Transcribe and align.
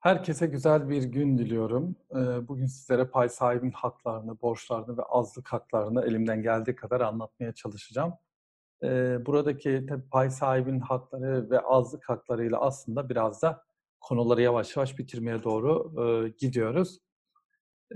Herkese 0.00 0.46
güzel 0.46 0.88
bir 0.88 1.02
gün 1.02 1.38
diliyorum. 1.38 1.96
Eee, 2.14 2.20
bugün 2.48 2.66
sizlere 2.66 3.04
pay 3.04 3.28
sahibinin 3.28 3.70
haklarını, 3.72 4.40
borçlarını 4.40 4.98
ve 4.98 5.02
azlık 5.02 5.48
haklarını 5.52 6.04
elimden 6.04 6.42
geldiği 6.42 6.76
kadar 6.76 7.00
anlatmaya 7.00 7.52
çalışacağım. 7.54 8.14
Eee, 8.82 9.18
buradaki 9.26 9.86
tabii 9.88 10.10
pay 10.10 10.30
sahibinin 10.30 10.80
hakları 10.80 11.50
ve 11.50 11.60
azlık 11.60 12.10
haklarıyla 12.10 12.60
aslında 12.60 13.08
biraz 13.10 13.42
da 13.42 13.64
konuları 14.00 14.42
yavaş 14.42 14.76
yavaş 14.76 14.98
bitirmeye 14.98 15.42
doğru, 15.44 15.92
eee, 15.98 16.34
gidiyoruz. 16.38 16.98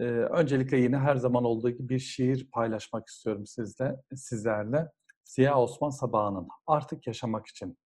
Eee, 0.00 0.06
öncelikle 0.08 0.78
yine 0.78 0.98
her 0.98 1.16
zaman 1.16 1.44
olduğu 1.44 1.70
gibi 1.70 1.88
bir 1.88 1.98
şiir 1.98 2.50
paylaşmak 2.52 3.08
istiyorum 3.08 3.46
sizle 3.46 4.02
sizlerle. 4.16 4.92
Ziya 5.24 5.60
Osman 5.60 5.90
Sabaha'nın 5.90 6.48
"Artık 6.66 7.06
Yaşamak 7.06 7.46
için". 7.46 7.78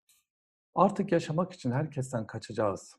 Artık 0.76 1.12
yaşamak 1.12 1.52
için 1.52 1.72
herkesten 1.72 2.26
kaçacağız. 2.28 2.96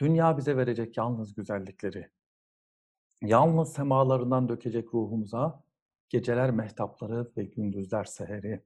Dünya 0.00 0.38
bize 0.38 0.56
verecek 0.56 0.96
yalnız 0.96 1.34
güzellikleri. 1.34 2.10
Yalnız 3.22 3.72
semalarından 3.72 4.48
dökecek 4.48 4.94
ruhumuza 4.94 5.64
geceler 6.08 6.50
mehtapları 6.50 7.30
ve 7.36 7.44
gündüzler 7.44 8.04
seheri. 8.04 8.64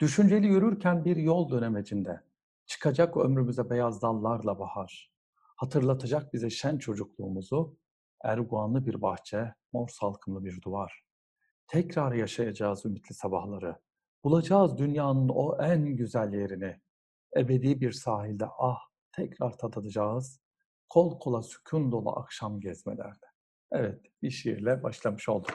Düşünceli 0.00 0.46
yürürken 0.46 1.04
bir 1.04 1.16
yol 1.16 1.50
dönemecinde 1.50 2.20
çıkacak 2.66 3.16
ömrümüze 3.16 3.70
beyaz 3.70 4.02
dallarla 4.02 4.58
bahar. 4.58 5.12
Hatırlatacak 5.56 6.32
bize 6.32 6.50
şen 6.50 6.78
çocukluğumuzu, 6.78 7.76
erguvanlı 8.22 8.86
bir 8.86 9.02
bahçe, 9.02 9.54
mor 9.72 9.88
salkımlı 9.88 10.44
bir 10.44 10.62
duvar. 10.62 11.04
Tekrar 11.66 12.12
yaşayacağız 12.12 12.84
ümitli 12.84 13.14
sabahları. 13.14 13.76
Bulacağız 14.24 14.78
dünyanın 14.78 15.28
o 15.28 15.62
en 15.62 15.84
güzel 15.84 16.32
yerini. 16.32 16.80
Ebedi 17.36 17.80
bir 17.80 17.92
sahilde 17.92 18.46
ah 18.58 18.93
tekrar 19.16 19.58
tadacağız. 19.58 20.40
Kol 20.88 21.18
kola 21.18 21.42
sükun 21.42 21.92
dolu 21.92 22.18
akşam 22.18 22.60
gezmelerde. 22.60 23.26
Evet, 23.72 24.00
bir 24.22 24.30
şiirle 24.30 24.82
başlamış 24.82 25.28
olduk. 25.28 25.50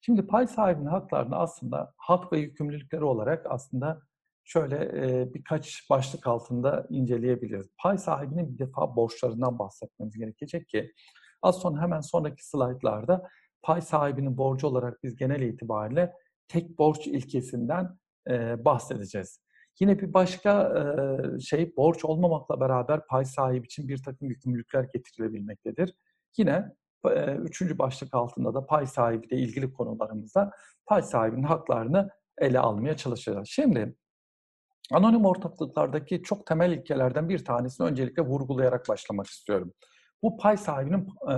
Şimdi 0.00 0.26
pay 0.26 0.46
sahibinin 0.46 0.86
haklarını 0.86 1.36
aslında 1.36 1.94
hak 1.96 2.32
ve 2.32 2.38
yükümlülükleri 2.38 3.04
olarak 3.04 3.46
aslında 3.50 4.02
şöyle 4.44 4.76
e, 4.76 5.34
birkaç 5.34 5.90
başlık 5.90 6.26
altında 6.26 6.86
inceleyebiliriz. 6.90 7.68
Pay 7.78 7.98
sahibinin 7.98 8.54
bir 8.54 8.58
defa 8.58 8.96
borçlarından 8.96 9.58
bahsetmemiz 9.58 10.18
gerekecek 10.18 10.68
ki 10.68 10.92
az 11.42 11.56
sonra 11.60 11.82
hemen 11.82 12.00
sonraki 12.00 12.48
slaytlarda 12.48 13.28
pay 13.62 13.80
sahibinin 13.80 14.38
borcu 14.38 14.66
olarak 14.66 15.02
biz 15.02 15.16
genel 15.16 15.42
itibariyle 15.42 16.12
tek 16.48 16.78
borç 16.78 17.06
ilkesinden 17.06 17.98
e, 18.30 18.64
bahsedeceğiz. 18.64 19.40
Yine 19.80 19.98
bir 19.98 20.14
başka 20.14 20.72
şey 21.40 21.76
borç 21.76 22.04
olmamakla 22.04 22.60
beraber 22.60 23.06
pay 23.06 23.24
sahibi 23.24 23.66
için 23.66 23.88
bir 23.88 24.02
takım 24.02 24.28
yükümlülükler 24.28 24.86
getirilebilmektedir. 24.94 25.94
Yine 26.36 26.72
üçüncü 27.38 27.78
başlık 27.78 28.14
altında 28.14 28.54
da 28.54 28.66
pay 28.66 28.86
sahibi 28.86 29.30
de 29.30 29.36
ilgili 29.36 29.72
konularımızda 29.72 30.50
pay 30.86 31.02
sahibinin 31.02 31.42
haklarını 31.42 32.10
ele 32.38 32.58
almaya 32.58 32.96
çalışacağız. 32.96 33.48
Şimdi 33.48 33.94
anonim 34.92 35.24
ortaklıklardaki 35.24 36.22
çok 36.22 36.46
temel 36.46 36.72
ilkelerden 36.72 37.28
bir 37.28 37.44
tanesini 37.44 37.86
öncelikle 37.86 38.22
vurgulayarak 38.22 38.88
başlamak 38.88 39.26
istiyorum. 39.26 39.72
Bu 40.22 40.36
pay 40.36 40.56
sahibinin 40.56 41.08
e, 41.30 41.34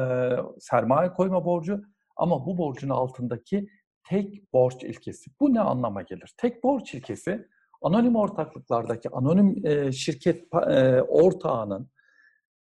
sermaye 0.61 1.13
koyma 1.13 1.45
borcu 1.45 1.83
ama 2.17 2.47
bu 2.47 2.59
borcun 2.59 2.89
altındaki 2.89 3.69
tek 4.09 4.53
borç 4.53 4.85
ilkesi. 4.85 5.31
Bu 5.41 5.55
ne 5.55 5.61
anlama 5.61 6.03
gelir? 6.03 6.35
Tek 6.37 6.65
borç 6.65 6.95
ilkesi 6.95 7.49
anonim 7.83 8.17
ortaklıklardaki 8.17 9.11
anonim 9.11 9.67
e, 9.67 9.93
şirket 9.93 10.55
e, 10.55 11.03
ortağının 11.03 11.91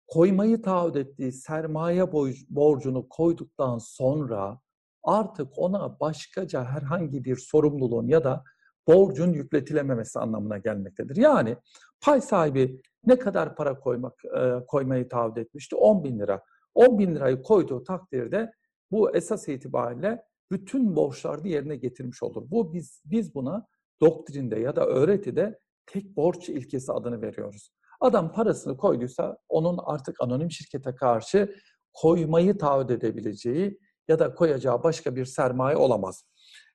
koymayı 0.07 0.63
taahhüt 0.63 0.97
ettiği 0.97 1.33
sermaye 1.33 2.13
borcunu 2.51 3.09
koyduktan 3.09 3.79
sonra 3.79 4.61
artık 5.05 5.49
ona 5.57 6.01
başkaca 6.01 6.65
herhangi 6.65 7.25
bir 7.25 7.37
sorumluluğun 7.37 8.07
ya 8.07 8.25
da 8.25 8.45
borcun 8.89 9.33
yükletilememesi 9.33 10.19
anlamına 10.19 10.59
gelmektedir. 10.59 11.17
Yani 11.17 11.57
pay 12.01 12.21
sahibi 12.21 12.81
ne 13.07 13.19
kadar 13.19 13.57
para 13.57 13.81
koymak 13.81 14.25
e, 14.25 14.67
koymayı 14.67 15.09
taahhüt 15.09 15.39
etmişti? 15.39 15.77
10 15.77 16.05
bin 16.05 16.19
lira. 16.19 16.43
10 16.75 16.99
bin 16.99 17.15
lirayı 17.15 17.43
koyduğu 17.43 17.85
takdirde 17.85 18.53
bu 18.91 19.17
esas 19.17 19.49
itibariyle 19.49 20.25
bütün 20.51 20.97
borçlarını 20.97 21.49
yerine 21.49 21.77
getirmiş 21.77 22.23
olur. 22.23 22.51
Bu 22.51 22.73
biz 22.73 23.03
biz 23.05 23.35
buna 23.35 23.67
doktrinde 24.01 24.59
ya 24.59 24.77
da 24.77 24.87
öğretide 24.87 25.59
tek 25.87 26.17
borç 26.17 26.49
ilkesi 26.49 26.93
adını 26.93 27.23
veriyoruz. 27.23 27.71
Adam 28.01 28.33
parasını 28.33 28.77
koyduysa 28.77 29.39
onun 29.49 29.79
artık 29.85 30.21
anonim 30.21 30.51
şirkete 30.51 30.95
karşı 30.95 31.55
koymayı 31.93 32.59
taahhüt 32.59 32.91
edebileceği 32.91 33.79
ya 34.09 34.19
da 34.19 34.35
koyacağı 34.35 34.83
başka 34.83 35.17
bir 35.17 35.25
sermaye 35.25 35.77
olamaz. 35.77 36.25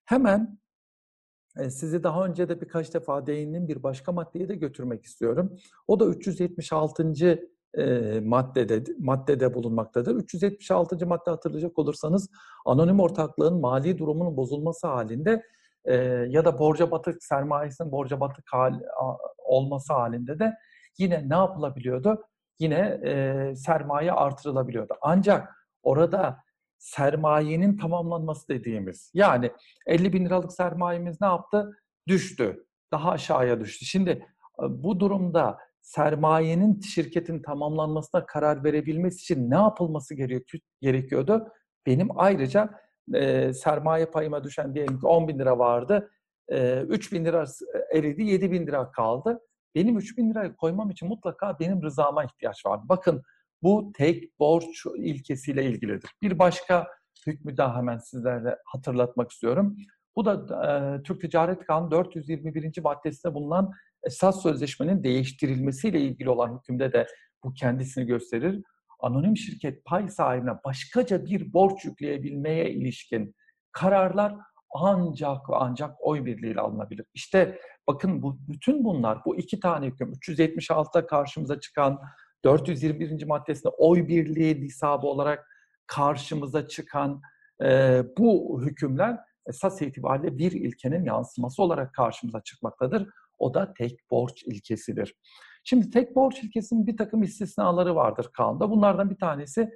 Hemen 0.06 0.59
e, 1.58 1.70
sizi 1.70 2.04
daha 2.04 2.26
önce 2.26 2.50
de 2.50 2.62
birkaç 2.62 2.94
defa 2.94 3.28
değindim 3.28 3.68
bir 3.68 3.84
başka 3.84 4.12
maddeye 4.12 4.50
de 4.50 4.56
götürmek 4.56 5.06
istiyorum. 5.06 5.58
O 5.88 6.00
da 6.00 6.06
376. 6.06 7.14
E, 7.78 8.20
maddede 8.20 8.84
maddede 9.00 9.53
bulunmaktadır. 9.53 10.16
376. 10.16 11.08
madde 11.08 11.30
hatırlayacak 11.30 11.80
olursanız 11.80 12.30
anonim 12.66 13.00
ortaklığın 13.00 13.62
mali 13.62 13.98
durumunun 13.98 14.38
bozulması 14.38 14.88
halinde 14.88 15.44
e, 15.86 15.96
ya 16.30 16.46
da 16.46 16.59
borca 16.59 16.92
batık 16.92 17.24
sermayesinin 17.24 17.92
borca 17.92 18.19
batık 18.19 18.46
hal, 18.52 18.80
olması 19.38 19.94
halinde 19.94 20.40
de 20.40 20.53
yine 20.97 21.30
ne 21.30 21.36
yapılabiliyordu? 21.36 22.24
Yine 22.59 23.00
e, 23.06 23.56
sermaye 23.56 24.12
artırılabiliyordu. 24.12 24.94
Ancak 25.02 25.50
orada 25.84 26.38
sermayenin 26.78 27.78
tamamlanması 27.78 28.47
dediğimiz 28.47 29.12
yani 29.14 29.52
50 29.86 30.14
bin 30.14 30.25
liralık 30.25 30.53
sermayemiz 30.53 31.22
ne 31.22 31.28
yaptı? 31.28 31.72
Düştü. 32.08 32.66
Daha 32.91 33.12
aşağıya 33.12 33.59
düştü. 33.59 33.86
Şimdi 33.86 34.28
bu 34.70 35.00
durumda 35.00 35.58
sermayenin 35.81 36.80
şirketin 36.81 37.41
tamamlanmasına 37.41 38.25
karar 38.25 38.64
verebilmesi 38.64 39.18
için 39.18 39.52
ne 39.52 39.56
yapılması 39.56 40.16
gerekiyordu? 40.81 41.47
Benim 41.86 42.20
ayrıca 42.20 42.70
e, 43.13 43.53
sermaye 43.53 44.06
payıma 44.06 44.44
düşen 44.44 44.75
diyelim 44.75 45.00
ki 45.00 45.07
10 45.07 45.28
bin 45.28 45.39
lira 45.39 45.59
vardı. 45.59 46.12
E, 46.50 46.81
3 46.81 47.13
bin 47.13 47.25
lira 47.25 47.45
eridi, 47.94 48.23
7 48.23 48.51
bin 48.51 48.67
lira 48.67 48.91
kaldı. 48.91 49.39
Benim 49.75 49.97
3 49.97 50.17
bin 50.17 50.29
lirayı 50.29 50.56
koymam 50.56 50.89
için 50.89 51.07
mutlaka 51.07 51.59
benim 51.59 51.84
rızama 51.84 52.23
ihtiyaç 52.23 52.66
var. 52.66 52.79
Bakın 52.90 53.23
bu 53.63 53.91
tek 53.97 54.40
borç 54.40 54.85
ilkesiyle 54.95 55.66
ilgilidir. 55.66 56.11
Bir 56.22 56.40
başka 56.40 56.88
hükmü 57.28 57.57
daha 57.57 57.78
hemen 57.78 57.97
sizlerle 57.97 58.57
hatırlatmak 58.66 59.31
istiyorum. 59.31 59.75
Bu 60.16 60.25
da 60.25 60.34
e, 60.67 61.03
Türk 61.03 61.22
Ticaret 61.22 61.66
Kanunu 61.66 61.91
421. 61.91 62.81
maddesinde 62.84 63.34
bulunan 63.34 63.72
esas 64.03 64.41
sözleşmenin 64.41 65.03
değiştirilmesiyle 65.03 66.01
ilgili 66.01 66.29
olan 66.29 66.57
hükümde 66.59 66.94
de 66.94 67.07
bu 67.44 67.53
kendisini 67.53 68.06
gösterir 68.06 68.63
anonim 69.01 69.38
şirket 69.38 69.85
pay 69.85 70.09
sahibine 70.09 70.51
başkaca 70.66 71.25
bir 71.25 71.53
borç 71.53 71.85
yükleyebilmeye 71.85 72.72
ilişkin 72.72 73.35
kararlar 73.72 74.35
ancak 74.73 75.50
ve 75.50 75.56
ancak 75.56 75.95
oy 76.00 76.25
birliğiyle 76.25 76.62
alınabilir. 76.62 77.06
İşte 77.13 77.59
bakın 77.88 78.22
bu 78.22 78.38
bütün 78.47 78.84
bunlar 78.84 79.19
bu 79.25 79.38
iki 79.38 79.59
tane 79.59 79.85
hüküm 79.85 80.13
376'da 80.13 81.07
karşımıza 81.07 81.59
çıkan 81.59 82.00
421. 82.44 83.25
maddesinde 83.25 83.69
oy 83.69 84.07
birliği 84.07 84.61
nisabı 84.61 85.07
olarak 85.07 85.47
karşımıza 85.88 86.67
çıkan 86.67 87.22
e, 87.63 88.03
bu 88.17 88.61
hükümler 88.66 89.17
esas 89.47 89.81
itibariyle 89.81 90.38
bir 90.38 90.51
ilkenin 90.51 91.06
yansıması 91.06 91.63
olarak 91.63 91.94
karşımıza 91.94 92.41
çıkmaktadır. 92.41 93.09
O 93.40 93.53
da 93.53 93.73
tek 93.73 94.00
borç 94.11 94.44
ilkesidir. 94.44 95.16
Şimdi 95.63 95.89
tek 95.89 96.16
borç 96.16 96.44
ilkesinin 96.44 96.88
bir 96.88 96.97
takım 96.97 97.23
istisnaları 97.23 97.96
vardır 97.96 98.29
kanunda. 98.34 98.69
Bunlardan 98.69 99.09
bir 99.09 99.17
tanesi 99.17 99.69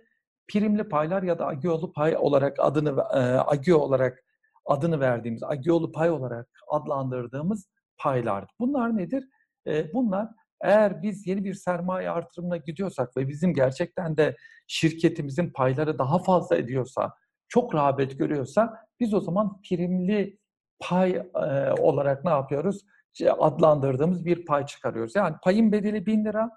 primli 0.47 0.89
paylar 0.89 1.23
ya 1.23 1.39
da 1.39 1.47
agiolu 1.47 1.93
pay 1.93 2.17
olarak 2.17 2.57
adını 2.59 2.89
e, 3.13 3.19
agio 3.45 3.77
olarak 3.77 4.23
adını 4.65 4.99
verdiğimiz 4.99 5.43
agiolu 5.43 5.91
pay 5.91 6.09
olarak 6.09 6.49
adlandırdığımız 6.67 7.69
paylar. 7.97 8.45
Bunlar 8.59 8.97
nedir? 8.97 9.29
E, 9.67 9.93
bunlar 9.93 10.29
eğer 10.61 11.01
biz 11.01 11.27
yeni 11.27 11.43
bir 11.43 11.53
sermaye 11.53 12.09
artırımına 12.09 12.57
gidiyorsak 12.57 13.17
ve 13.17 13.27
bizim 13.27 13.53
gerçekten 13.53 14.17
de 14.17 14.35
şirketimizin 14.67 15.49
payları 15.49 15.99
daha 15.99 16.19
fazla 16.19 16.55
ediyorsa, 16.55 17.13
çok 17.47 17.75
rağbet 17.75 18.19
görüyorsa 18.19 18.77
biz 18.99 19.13
o 19.13 19.19
zaman 19.19 19.61
primli 19.61 20.39
pay 20.79 21.11
e, 21.11 21.71
olarak 21.79 22.25
ne 22.25 22.31
yapıyoruz? 22.31 22.81
Adlandırdığımız 23.23 24.25
bir 24.25 24.45
pay 24.45 24.65
çıkarıyoruz. 24.65 25.15
Yani 25.15 25.35
payın 25.43 25.71
bedeli 25.71 26.05
1000 26.05 26.25
lira 26.25 26.49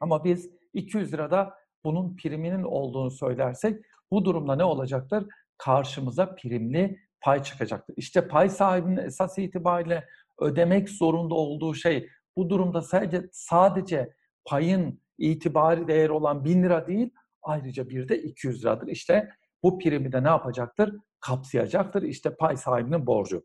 ama 0.00 0.24
biz 0.24 0.50
200 0.72 1.12
lirada 1.12 1.54
bunun 1.84 2.16
priminin 2.16 2.62
olduğunu 2.62 3.10
söylersek 3.10 3.84
bu 4.10 4.24
durumda 4.24 4.56
ne 4.56 4.64
olacaktır? 4.64 5.26
Karşımıza 5.58 6.34
primli 6.34 6.98
pay 7.20 7.42
çıkacaktır. 7.42 7.94
İşte 7.96 8.28
pay 8.28 8.48
sahibinin 8.48 8.96
esas 8.96 9.38
itibariyle 9.38 10.08
ödemek 10.40 10.88
zorunda 10.88 11.34
olduğu 11.34 11.74
şey 11.74 12.08
bu 12.36 12.50
durumda 12.50 12.82
sadece 12.82 13.28
sadece 13.32 14.14
payın 14.44 15.00
itibari 15.18 15.88
değeri 15.88 16.12
olan 16.12 16.44
1000 16.44 16.62
lira 16.62 16.86
değil, 16.86 17.10
ayrıca 17.42 17.88
bir 17.88 18.08
de 18.08 18.22
200 18.22 18.64
liradır. 18.64 18.88
İşte 18.88 19.28
bu 19.62 19.78
primi 19.78 20.12
de 20.12 20.24
ne 20.24 20.28
yapacaktır? 20.28 20.96
Kapsayacaktır. 21.20 22.02
İşte 22.02 22.36
pay 22.36 22.56
sahibinin 22.56 23.06
borcu. 23.06 23.44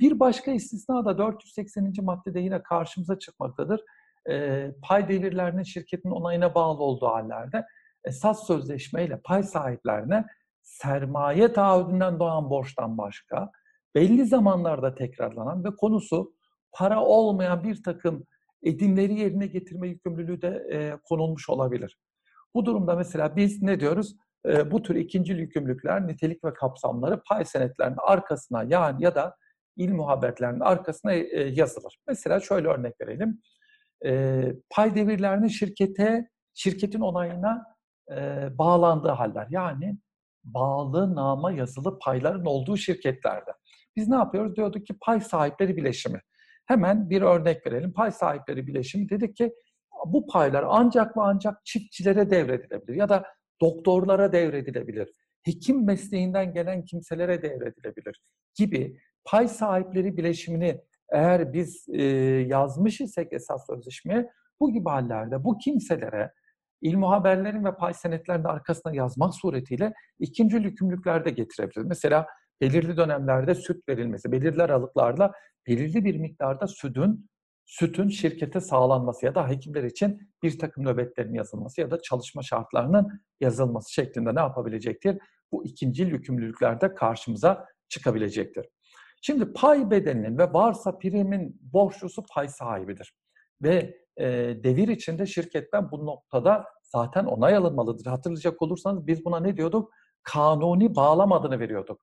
Bir 0.00 0.20
başka 0.20 0.50
istisna 0.50 1.04
da 1.04 1.18
480. 1.18 1.92
maddede 2.02 2.40
yine 2.40 2.62
karşımıza 2.62 3.18
çıkmaktadır. 3.18 3.80
E, 4.30 4.66
pay 4.82 5.08
devirlerinin 5.08 5.62
şirketin 5.62 6.10
onayına 6.10 6.54
bağlı 6.54 6.82
olduğu 6.82 7.06
hallerde 7.06 7.66
esas 8.04 8.46
sözleşmeyle 8.46 9.20
pay 9.24 9.42
sahiplerine 9.42 10.24
sermaye 10.62 11.52
taahhüdünden 11.52 12.18
doğan 12.18 12.50
borçtan 12.50 12.98
başka 12.98 13.50
belli 13.94 14.26
zamanlarda 14.26 14.94
tekrarlanan 14.94 15.64
ve 15.64 15.76
konusu 15.76 16.34
para 16.72 17.04
olmayan 17.04 17.64
bir 17.64 17.82
takım 17.82 18.24
edimleri 18.62 19.14
yerine 19.14 19.46
getirme 19.46 19.88
yükümlülüğü 19.88 20.42
de 20.42 20.66
e, 20.72 20.96
konulmuş 21.04 21.50
olabilir. 21.50 21.98
Bu 22.54 22.64
durumda 22.64 22.96
mesela 22.96 23.36
biz 23.36 23.62
ne 23.62 23.80
diyoruz? 23.80 24.16
E, 24.46 24.70
bu 24.70 24.82
tür 24.82 24.94
ikinci 24.94 25.32
yükümlülükler, 25.32 26.06
nitelik 26.06 26.44
ve 26.44 26.54
kapsamları 26.54 27.22
pay 27.28 27.44
senetlerinin 27.44 27.98
arkasına 28.06 28.62
yani 28.62 29.04
ya 29.04 29.14
da 29.14 29.36
il 29.76 29.92
muhabbetlerinin 29.92 30.60
arkasına 30.60 31.12
e, 31.12 31.48
yazılır. 31.48 31.98
Mesela 32.08 32.40
şöyle 32.40 32.68
örnek 32.68 33.00
verelim. 33.00 33.40
E, 34.06 34.42
pay 34.70 34.94
devirlerini 34.94 35.50
şirkete, 35.50 36.28
şirketin 36.54 37.00
onayına 37.00 37.66
e, 38.10 38.48
bağlandığı 38.58 39.08
haller. 39.08 39.46
Yani 39.50 39.98
bağlı 40.44 41.14
nama 41.14 41.52
yazılı 41.52 41.98
payların 41.98 42.44
olduğu 42.44 42.76
şirketlerde. 42.76 43.50
Biz 43.96 44.08
ne 44.08 44.16
yapıyoruz? 44.16 44.56
Diyorduk 44.56 44.86
ki 44.86 44.94
pay 45.00 45.20
sahipleri 45.20 45.76
bileşimi. 45.76 46.20
Hemen 46.66 47.10
bir 47.10 47.22
örnek 47.22 47.66
verelim. 47.66 47.92
Pay 47.92 48.12
sahipleri 48.12 48.66
bileşimi 48.66 49.08
dedik 49.08 49.36
ki 49.36 49.54
bu 50.06 50.26
paylar 50.26 50.64
ancak 50.68 51.16
ve 51.16 51.20
ancak 51.20 51.64
çiftçilere 51.64 52.30
devredilebilir 52.30 52.94
ya 52.94 53.08
da 53.08 53.24
doktorlara 53.60 54.32
devredilebilir. 54.32 55.12
Hekim 55.42 55.84
mesleğinden 55.84 56.52
gelen 56.52 56.84
kimselere 56.84 57.42
devredilebilir 57.42 58.20
gibi 58.54 59.00
pay 59.24 59.48
sahipleri 59.48 60.16
bileşimini 60.16 60.80
eğer 61.12 61.52
biz 61.52 61.86
e, 61.88 62.02
yazmış 62.46 63.00
isek 63.00 63.32
esas 63.32 63.66
sözleşmeye 63.66 64.30
bu 64.60 64.72
gibi 64.72 64.88
hallerde 64.88 65.44
bu 65.44 65.58
kimselere 65.58 66.32
ilmu 66.82 67.10
haberlerin 67.10 67.64
ve 67.64 67.76
pay 67.76 67.94
senetlerinin 67.94 68.44
arkasına 68.44 68.94
yazmak 68.94 69.34
suretiyle 69.34 69.92
ikinci 70.18 70.56
yükümlülüklerde 70.56 71.30
getirebilir. 71.30 71.84
Mesela 71.84 72.26
belirli 72.60 72.96
dönemlerde 72.96 73.54
süt 73.54 73.88
verilmesi, 73.88 74.32
belirli 74.32 74.62
aralıklarla 74.62 75.32
belirli 75.66 76.04
bir 76.04 76.16
miktarda 76.16 76.66
sütün 76.66 77.30
sütün 77.70 78.08
şirkete 78.08 78.60
sağlanması 78.60 79.26
ya 79.26 79.34
da 79.34 79.48
hekimler 79.48 79.84
için 79.84 80.20
bir 80.42 80.58
takım 80.58 80.84
nöbetlerin 80.84 81.34
yazılması 81.34 81.80
ya 81.80 81.90
da 81.90 82.02
çalışma 82.02 82.42
şartlarının 82.42 83.20
yazılması 83.40 83.92
şeklinde 83.92 84.34
ne 84.34 84.40
yapabilecektir? 84.40 85.18
Bu 85.52 85.64
ikinci 85.64 86.02
yükümlülüklerde 86.02 86.94
karşımıza 86.94 87.66
çıkabilecektir. 87.88 88.66
Şimdi 89.20 89.52
pay 89.52 89.90
bedelinin 89.90 90.38
ve 90.38 90.52
varsa 90.52 90.98
primin 90.98 91.60
borçlusu 91.62 92.24
pay 92.34 92.48
sahibidir. 92.48 93.14
Ve 93.62 94.00
e, 94.16 94.26
devir 94.64 94.88
içinde 94.88 95.26
şirketten 95.26 95.90
bu 95.90 96.06
noktada 96.06 96.64
zaten 96.82 97.24
onay 97.24 97.56
alınmalıdır. 97.56 98.06
Hatırlayacak 98.06 98.62
olursanız 98.62 99.06
biz 99.06 99.24
buna 99.24 99.40
ne 99.40 99.56
diyorduk? 99.56 99.92
Kanuni 100.22 100.96
bağlam 100.96 101.32
adını 101.32 101.60
veriyorduk. 101.60 102.00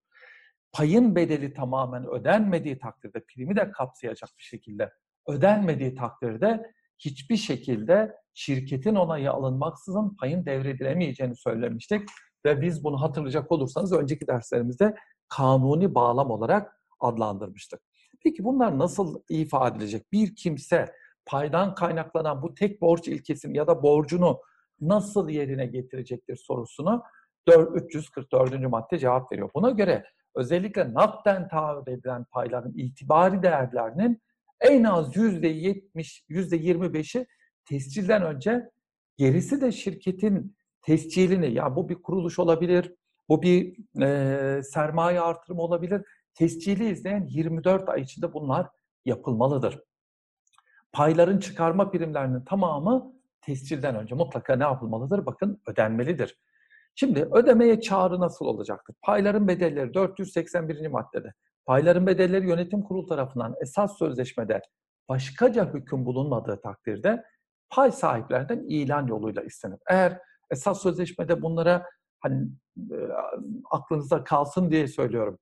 Payın 0.71 1.15
bedeli 1.15 1.53
tamamen 1.53 2.07
ödenmediği 2.07 2.79
takdirde 2.79 3.23
primi 3.27 3.55
de 3.55 3.71
kapsayacak 3.71 4.29
bir 4.37 4.43
şekilde 4.43 4.91
ödenmediği 5.27 5.95
takdirde 5.95 6.71
hiçbir 6.99 7.37
şekilde 7.37 8.15
şirketin 8.33 8.95
onayı 8.95 9.31
alınmaksızın 9.31 10.17
payın 10.19 10.45
devredilemeyeceğini 10.45 11.35
söylemiştik. 11.35 12.09
Ve 12.45 12.61
biz 12.61 12.83
bunu 12.83 13.01
hatırlayacak 13.01 13.51
olursanız 13.51 13.93
önceki 13.93 14.27
derslerimizde 14.27 14.95
kanuni 15.29 15.95
bağlam 15.95 16.31
olarak 16.31 16.76
adlandırmıştık. 16.99 17.81
Peki 18.23 18.43
bunlar 18.43 18.79
nasıl 18.79 19.21
ifade 19.29 19.75
edilecek? 19.75 20.11
Bir 20.11 20.35
kimse 20.35 20.93
paydan 21.25 21.75
kaynaklanan 21.75 22.41
bu 22.41 22.53
tek 22.53 22.81
borç 22.81 23.07
ilkesini 23.07 23.57
ya 23.57 23.67
da 23.67 23.83
borcunu 23.83 24.41
nasıl 24.81 25.29
yerine 25.29 25.65
getirecektir 25.65 26.35
sorusunu 26.35 27.03
344. 27.75 28.61
madde 28.69 28.99
cevap 28.99 29.31
veriyor. 29.31 29.49
Buna 29.55 29.69
göre 29.69 30.03
özellikle 30.35 30.93
nakden 30.93 31.47
taahhüt 31.47 31.87
edilen 31.87 32.23
payların 32.23 32.73
itibari 32.75 33.43
değerlerinin 33.43 34.21
en 34.59 34.83
az 34.83 35.15
yüzde 35.15 35.47
yetmiş, 35.47 36.23
yüzde 36.29 36.55
yirmi 36.55 36.93
beşi 36.93 37.25
tescilden 37.65 38.21
önce 38.21 38.69
gerisi 39.17 39.61
de 39.61 39.71
şirketin 39.71 40.55
tescilini, 40.81 41.53
ya 41.53 41.75
bu 41.75 41.89
bir 41.89 41.95
kuruluş 41.95 42.39
olabilir, 42.39 42.93
bu 43.29 43.41
bir 43.41 43.77
e, 44.01 44.63
sermaye 44.63 45.21
artırımı 45.21 45.61
olabilir. 45.61 46.01
Tescili 46.37 46.89
izleyen 46.89 47.25
24 47.25 47.89
ay 47.89 48.01
içinde 48.01 48.33
bunlar 48.33 48.67
yapılmalıdır. 49.05 49.79
Payların 50.91 51.39
çıkarma 51.39 51.91
primlerinin 51.91 52.41
tamamı 52.41 53.13
tescilden 53.41 53.95
önce 53.95 54.15
mutlaka 54.15 54.55
ne 54.55 54.63
yapılmalıdır? 54.63 55.25
Bakın 55.25 55.61
ödenmelidir. 55.67 56.37
Şimdi 56.95 57.29
ödemeye 57.31 57.81
çağrı 57.81 58.19
nasıl 58.19 58.45
olacaktır? 58.45 58.95
Payların 59.01 59.47
bedelleri 59.47 59.93
481. 59.93 60.87
maddede. 60.87 61.33
Payların 61.65 62.07
bedelleri 62.07 62.47
yönetim 62.47 62.81
kurulu 62.81 63.05
tarafından 63.05 63.55
esas 63.61 63.97
sözleşmede 63.97 64.61
başkaca 65.09 65.73
hüküm 65.73 66.05
bulunmadığı 66.05 66.61
takdirde 66.61 67.23
pay 67.69 67.91
sahiplerden 67.91 68.65
ilan 68.67 69.07
yoluyla 69.07 69.41
istenir. 69.41 69.79
Eğer 69.89 70.19
esas 70.51 70.81
sözleşmede 70.81 71.41
bunlara 71.41 71.85
hani 72.19 72.47
e, 72.91 72.97
aklınızda 73.71 74.23
kalsın 74.23 74.71
diye 74.71 74.87
söylüyorum. 74.87 75.39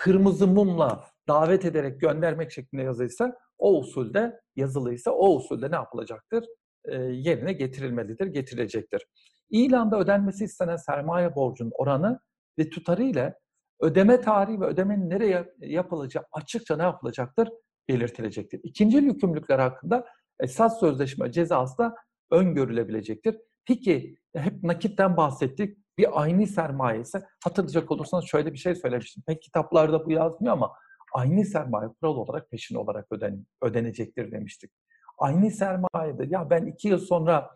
Kırmızı 0.00 0.46
mumla 0.46 1.04
davet 1.28 1.64
ederek 1.64 2.00
göndermek 2.00 2.52
şeklinde 2.52 2.82
yazıysa 2.82 3.36
o 3.58 3.78
usulde 3.78 4.40
yazılıysa 4.56 5.10
o 5.10 5.34
usulde 5.36 5.70
ne 5.70 5.74
yapılacaktır? 5.74 6.44
E, 6.84 6.96
yerine 6.96 7.52
getirilmelidir, 7.52 8.26
getirilecektir. 8.26 9.06
İlanda 9.50 9.98
ödenmesi 9.98 10.44
istenen 10.44 10.76
sermaye 10.76 11.34
borcunun 11.34 11.72
oranı 11.74 12.20
ve 12.58 12.70
tutarı 12.70 13.02
ile 13.02 13.34
ödeme 13.80 14.20
tarihi 14.20 14.60
ve 14.60 14.66
ödemenin 14.66 15.10
nereye 15.10 15.54
yapılacağı 15.58 16.24
açıkça 16.32 16.76
ne 16.76 16.82
yapılacaktır? 16.82 17.48
Belirtilecektir. 17.88 18.60
İkinci 18.62 18.96
yükümlülükler 18.96 19.58
hakkında 19.58 20.06
esas 20.40 20.80
sözleşme 20.80 21.32
cezası 21.32 21.78
da 21.78 21.94
öngörülebilecektir. 22.30 23.36
Peki 23.64 24.16
hep 24.36 24.62
nakitten 24.62 25.16
bahsettik. 25.16 25.78
Bir 25.98 26.22
aynı 26.22 26.46
sermaye 26.46 27.00
ise 27.00 27.22
hatırlayacak 27.44 27.90
olursanız 27.90 28.24
şöyle 28.24 28.52
bir 28.52 28.58
şey 28.58 28.74
söylemiştim. 28.74 29.22
Pek 29.26 29.42
kitaplarda 29.42 30.06
bu 30.06 30.12
yazmıyor 30.12 30.52
ama 30.52 30.72
aynı 31.14 31.44
sermaye 31.44 31.88
kural 31.88 32.16
olarak 32.16 32.50
peşin 32.50 32.74
olarak 32.74 33.06
öden, 33.12 33.46
ödenecektir 33.62 34.32
demiştik. 34.32 34.70
Aynı 35.18 35.50
sermayede 35.50 36.26
ya 36.28 36.50
ben 36.50 36.66
iki 36.66 36.88
yıl 36.88 36.98
sonra 36.98 37.50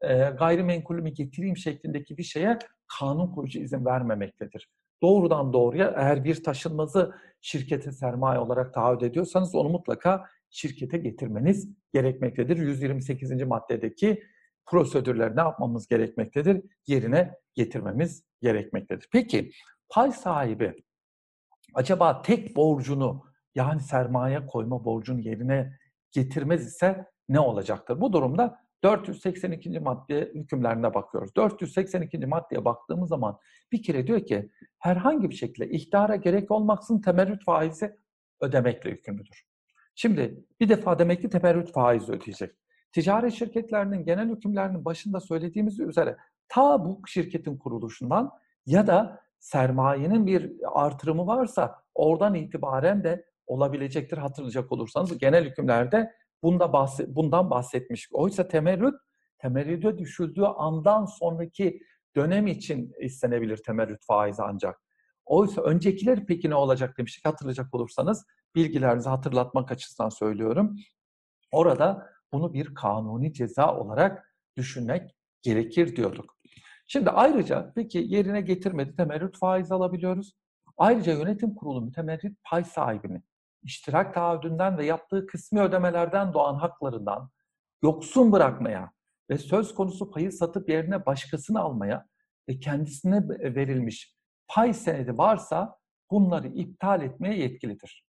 e, 0.00 0.18
gayrimenkulümü 0.18 1.10
getireyim 1.10 1.56
şeklindeki 1.56 2.16
bir 2.16 2.22
şeye 2.22 2.58
kanun 2.98 3.34
koyucu 3.34 3.58
izin 3.58 3.84
vermemektedir 3.84 4.68
doğrudan 5.04 5.52
doğruya 5.52 5.94
eğer 5.96 6.24
bir 6.24 6.44
taşınmazı 6.44 7.14
şirkete 7.40 7.92
sermaye 7.92 8.38
olarak 8.38 8.74
taahhüt 8.74 9.02
ediyorsanız 9.02 9.54
onu 9.54 9.68
mutlaka 9.68 10.24
şirkete 10.50 10.98
getirmeniz 10.98 11.68
gerekmektedir. 11.92 12.56
128. 12.56 13.42
maddedeki 13.42 14.22
prosedürler 14.66 15.36
ne 15.36 15.40
yapmamız 15.40 15.88
gerekmektedir? 15.88 16.62
Yerine 16.86 17.34
getirmemiz 17.54 18.24
gerekmektedir. 18.42 19.08
Peki 19.12 19.50
pay 19.88 20.12
sahibi 20.12 20.84
acaba 21.74 22.22
tek 22.22 22.56
borcunu 22.56 23.24
yani 23.54 23.80
sermaye 23.80 24.46
koyma 24.46 24.84
borcunu 24.84 25.20
yerine 25.20 25.78
getirmez 26.12 26.66
ise 26.66 27.06
ne 27.28 27.40
olacaktır? 27.40 28.00
Bu 28.00 28.12
durumda 28.12 28.64
482. 28.84 29.80
madde 29.80 30.32
hükümlerine 30.34 30.94
bakıyoruz. 30.94 31.36
482. 31.36 32.18
maddeye 32.18 32.64
baktığımız 32.64 33.08
zaman 33.08 33.38
bir 33.72 33.82
kere 33.82 34.06
diyor 34.06 34.26
ki 34.26 34.50
herhangi 34.78 35.30
bir 35.30 35.34
şekilde 35.34 35.70
ihtara 35.70 36.16
gerek 36.16 36.50
olmaksızın 36.50 37.00
temerrüt 37.00 37.44
faizi 37.44 37.96
ödemekle 38.40 38.90
yükümlüdür. 38.90 39.44
Şimdi 39.94 40.44
bir 40.60 40.68
defa 40.68 40.98
demek 40.98 41.22
ki 41.22 41.28
temerrüt 41.28 41.72
faizi 41.72 42.12
ödeyecek. 42.12 42.50
Ticari 42.92 43.32
şirketlerinin 43.32 44.04
genel 44.04 44.28
hükümlerinin 44.28 44.84
başında 44.84 45.20
söylediğimiz 45.20 45.80
üzere 45.80 46.16
ta 46.48 46.84
bu 46.84 47.02
şirketin 47.06 47.56
kuruluşundan 47.56 48.30
ya 48.66 48.86
da 48.86 49.20
sermayenin 49.38 50.26
bir 50.26 50.52
artırımı 50.72 51.26
varsa 51.26 51.82
oradan 51.94 52.34
itibaren 52.34 53.04
de 53.04 53.26
olabilecektir 53.46 54.18
hatırlayacak 54.18 54.72
olursanız 54.72 55.18
genel 55.18 55.44
hükümlerde 55.44 56.12
bunda 56.42 56.72
bahset, 56.72 57.08
bundan 57.08 57.50
bahsetmiş. 57.50 58.08
Oysa 58.12 58.48
temerrüt, 58.48 58.94
temerrüde 59.38 59.98
düşüldüğü 59.98 60.42
andan 60.44 61.04
sonraki 61.04 61.80
dönem 62.16 62.46
için 62.46 62.92
istenebilir 63.00 63.56
temerrüt 63.56 64.06
faizi 64.06 64.42
ancak. 64.42 64.80
Oysa 65.26 65.62
öncekiler 65.62 66.26
peki 66.26 66.50
ne 66.50 66.54
olacak 66.54 66.98
demiştik 66.98 67.24
hatırlayacak 67.24 67.74
olursanız 67.74 68.26
bilgilerinizi 68.54 69.08
hatırlatmak 69.08 69.72
açısından 69.72 70.08
söylüyorum. 70.08 70.76
Orada 71.52 72.06
bunu 72.32 72.52
bir 72.52 72.74
kanuni 72.74 73.32
ceza 73.32 73.76
olarak 73.76 74.34
düşünmek 74.56 75.16
gerekir 75.44 75.96
diyorduk. 75.96 76.38
Şimdi 76.86 77.10
ayrıca 77.10 77.72
peki 77.74 77.98
yerine 77.98 78.40
getirmedi 78.40 78.96
temerrüt 78.96 79.38
faiz 79.38 79.72
alabiliyoruz. 79.72 80.32
Ayrıca 80.76 81.12
yönetim 81.12 81.54
kurulu 81.54 81.80
mütemerrit 81.80 82.38
pay 82.44 82.64
sahibini 82.64 83.22
iştirak 83.62 84.14
taahhüdünden 84.14 84.78
ve 84.78 84.86
yaptığı 84.86 85.26
kısmi 85.26 85.60
ödemelerden 85.60 86.34
doğan 86.34 86.54
haklarından 86.54 87.30
yoksun 87.82 88.32
bırakmaya 88.32 88.92
ve 89.30 89.38
söz 89.38 89.74
konusu 89.74 90.10
payı 90.10 90.32
satıp 90.32 90.68
yerine 90.68 91.06
başkasını 91.06 91.60
almaya 91.60 92.06
ve 92.48 92.60
kendisine 92.60 93.28
verilmiş 93.28 94.14
pay 94.48 94.74
senedi 94.74 95.18
varsa 95.18 95.76
bunları 96.10 96.48
iptal 96.48 97.02
etmeye 97.02 97.38
yetkilidir. 97.38 98.04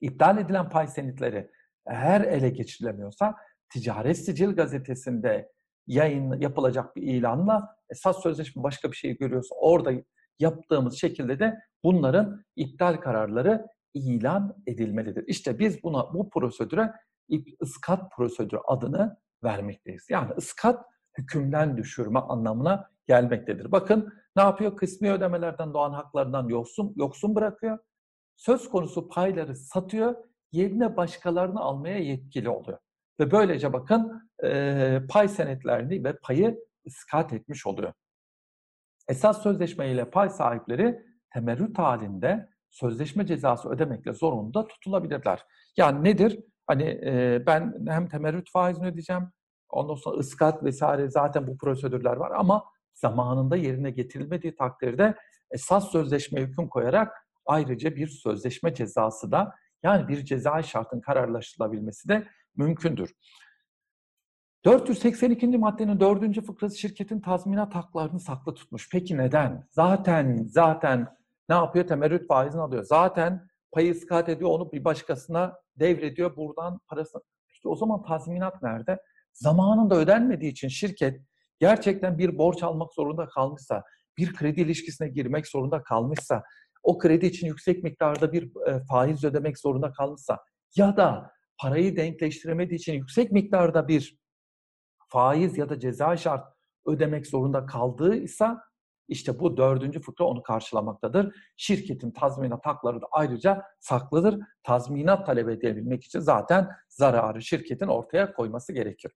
İptal 0.00 0.38
edilen 0.38 0.70
pay 0.70 0.86
senetleri 0.86 1.50
eğer 1.86 2.20
ele 2.20 2.48
geçirilemiyorsa 2.48 3.34
Ticaret 3.68 4.18
Sicil 4.18 4.50
Gazetesi'nde 4.50 5.52
yayın 5.86 6.40
yapılacak 6.40 6.96
bir 6.96 7.02
ilanla 7.02 7.76
esas 7.90 8.22
sözleşme 8.22 8.62
başka 8.62 8.90
bir 8.90 8.96
şey 8.96 9.16
görüyorsa 9.16 9.54
orada 9.54 9.92
yaptığımız 10.38 11.00
şekilde 11.00 11.38
de 11.38 11.58
bunların 11.84 12.44
iptal 12.56 12.96
kararları 12.96 13.66
ilan 13.94 14.56
edilmelidir. 14.66 15.24
İşte 15.26 15.58
biz 15.58 15.82
buna 15.82 16.14
bu 16.14 16.30
prosedüre 16.30 16.92
ıskat 17.62 18.12
prosedürü 18.16 18.60
adını 18.66 19.16
vermekteyiz. 19.44 20.06
Yani 20.10 20.32
ıskat 20.36 20.84
hükümden 21.18 21.76
düşürme 21.76 22.20
anlamına 22.20 22.90
gelmektedir. 23.06 23.72
Bakın 23.72 24.12
ne 24.36 24.42
yapıyor? 24.42 24.76
Kısmi 24.76 25.12
ödemelerden 25.12 25.74
doğan 25.74 25.92
haklarından 25.92 26.48
yoksun, 26.48 26.92
yoksun 26.96 27.34
bırakıyor. 27.34 27.78
Söz 28.36 28.68
konusu 28.68 29.08
payları 29.08 29.56
satıyor, 29.56 30.14
yerine 30.52 30.96
başkalarını 30.96 31.60
almaya 31.60 31.98
yetkili 31.98 32.48
oluyor. 32.48 32.78
Ve 33.20 33.30
böylece 33.30 33.72
bakın 33.72 34.30
e, 34.44 35.00
pay 35.08 35.28
senetlerini 35.28 36.04
ve 36.04 36.18
payı 36.22 36.58
ıskat 36.86 37.32
etmiş 37.32 37.66
oluyor. 37.66 37.92
Esas 39.08 39.42
sözleşme 39.42 39.92
ile 39.92 40.10
pay 40.10 40.30
sahipleri 40.30 41.02
temerrüt 41.32 41.78
halinde 41.78 42.48
sözleşme 42.70 43.26
cezası 43.26 43.68
ödemekle 43.68 44.12
zorunda 44.12 44.66
tutulabilirler. 44.66 45.46
Yani 45.76 46.04
nedir? 46.04 46.40
Hani 46.66 46.82
e, 46.82 47.42
ben 47.46 47.74
hem 47.88 48.08
temerrüt 48.08 48.50
faizini 48.52 48.86
ödeyeceğim, 48.86 49.28
ondan 49.68 49.94
sonra 49.94 50.16
ıskat 50.16 50.64
vesaire 50.64 51.10
zaten 51.10 51.46
bu 51.46 51.56
prosedürler 51.56 52.16
var 52.16 52.30
ama 52.30 52.64
zamanında 52.94 53.56
yerine 53.56 53.90
getirilmediği 53.90 54.56
takdirde 54.56 55.14
esas 55.50 55.92
sözleşme 55.92 56.40
hüküm 56.40 56.68
koyarak 56.68 57.26
ayrıca 57.46 57.96
bir 57.96 58.06
sözleşme 58.06 58.74
cezası 58.74 59.32
da 59.32 59.54
yani 59.82 60.08
bir 60.08 60.24
cezai 60.24 60.64
şartın 60.64 61.00
kararlaştırılabilmesi 61.00 62.08
de 62.08 62.28
mümkündür. 62.56 63.14
482. 64.64 65.46
maddenin 65.46 66.00
4. 66.00 66.46
fıkrası 66.46 66.78
şirketin 66.78 67.20
tazminat 67.20 67.74
haklarını 67.74 68.20
saklı 68.20 68.54
tutmuş. 68.54 68.88
Peki 68.92 69.16
neden? 69.16 69.68
Zaten 69.70 70.44
zaten 70.48 71.08
ne 71.48 71.54
yapıyor? 71.54 71.86
Temerrüt 71.86 72.28
faizini 72.28 72.62
alıyor. 72.62 72.84
Zaten 72.84 73.48
payı 73.72 73.90
iskat 73.90 74.28
ediyor, 74.28 74.50
onu 74.50 74.72
bir 74.72 74.84
başkasına 74.84 75.54
devrediyor. 75.76 76.36
Buradan 76.36 76.80
parasını. 76.86 77.22
İşte 77.52 77.68
o 77.68 77.76
zaman 77.76 78.02
tazminat 78.02 78.62
nerede? 78.62 78.98
Zamanında 79.32 79.94
ödenmediği 79.94 80.52
için 80.52 80.68
şirket 80.68 81.20
gerçekten 81.58 82.18
bir 82.18 82.38
borç 82.38 82.62
almak 82.62 82.94
zorunda 82.94 83.26
kalmışsa, 83.28 83.82
bir 84.18 84.34
kredi 84.34 84.60
ilişkisine 84.60 85.08
girmek 85.08 85.46
zorunda 85.46 85.82
kalmışsa, 85.82 86.42
o 86.82 86.98
kredi 86.98 87.26
için 87.26 87.46
yüksek 87.46 87.82
miktarda 87.82 88.32
bir 88.32 88.66
e, 88.66 88.84
faiz 88.84 89.24
ödemek 89.24 89.58
zorunda 89.58 89.92
kalmışsa 89.92 90.38
ya 90.76 90.96
da 90.96 91.30
parayı 91.62 91.96
denkleştiremediği 91.96 92.78
için 92.78 92.92
yüksek 92.92 93.32
miktarda 93.32 93.88
bir 93.88 94.18
faiz 95.08 95.58
ya 95.58 95.68
da 95.68 95.80
ceza 95.80 96.16
şart 96.16 96.54
ödemek 96.86 97.26
zorunda 97.26 97.66
kaldıysa 97.66 98.64
işte 99.08 99.38
bu 99.38 99.56
dördüncü 99.56 100.00
fıkra 100.00 100.24
onu 100.24 100.42
karşılamaktadır. 100.42 101.34
Şirketin 101.56 102.10
tazminat 102.10 102.66
hakları 102.66 103.00
da 103.00 103.06
ayrıca 103.12 103.62
saklıdır. 103.80 104.40
Tazminat 104.62 105.26
talep 105.26 105.48
edebilmek 105.48 106.04
için 106.04 106.20
zaten 106.20 106.68
zararı 106.88 107.42
şirketin 107.42 107.88
ortaya 107.88 108.32
koyması 108.32 108.72
gerekir. 108.72 109.12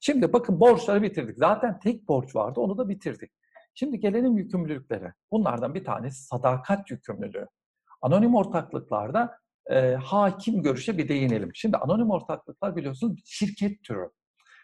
Şimdi 0.00 0.32
bakın 0.32 0.60
borçları 0.60 1.02
bitirdik. 1.02 1.38
Zaten 1.38 1.78
tek 1.78 2.08
borç 2.08 2.36
vardı 2.36 2.60
onu 2.60 2.78
da 2.78 2.88
bitirdik. 2.88 3.30
Şimdi 3.74 4.00
gelelim 4.00 4.38
yükümlülüklere. 4.38 5.14
Bunlardan 5.30 5.74
bir 5.74 5.84
tanesi 5.84 6.24
sadakat 6.24 6.90
yükümlülüğü. 6.90 7.46
Anonim 8.02 8.34
ortaklıklarda 8.34 9.38
e, 9.70 9.94
hakim 9.94 10.62
görüşe 10.62 10.98
bir 10.98 11.08
değinelim. 11.08 11.50
Şimdi 11.54 11.76
anonim 11.76 12.10
ortaklıklar 12.10 12.76
biliyorsunuz 12.76 13.20
şirket 13.24 13.84
türü. 13.84 14.10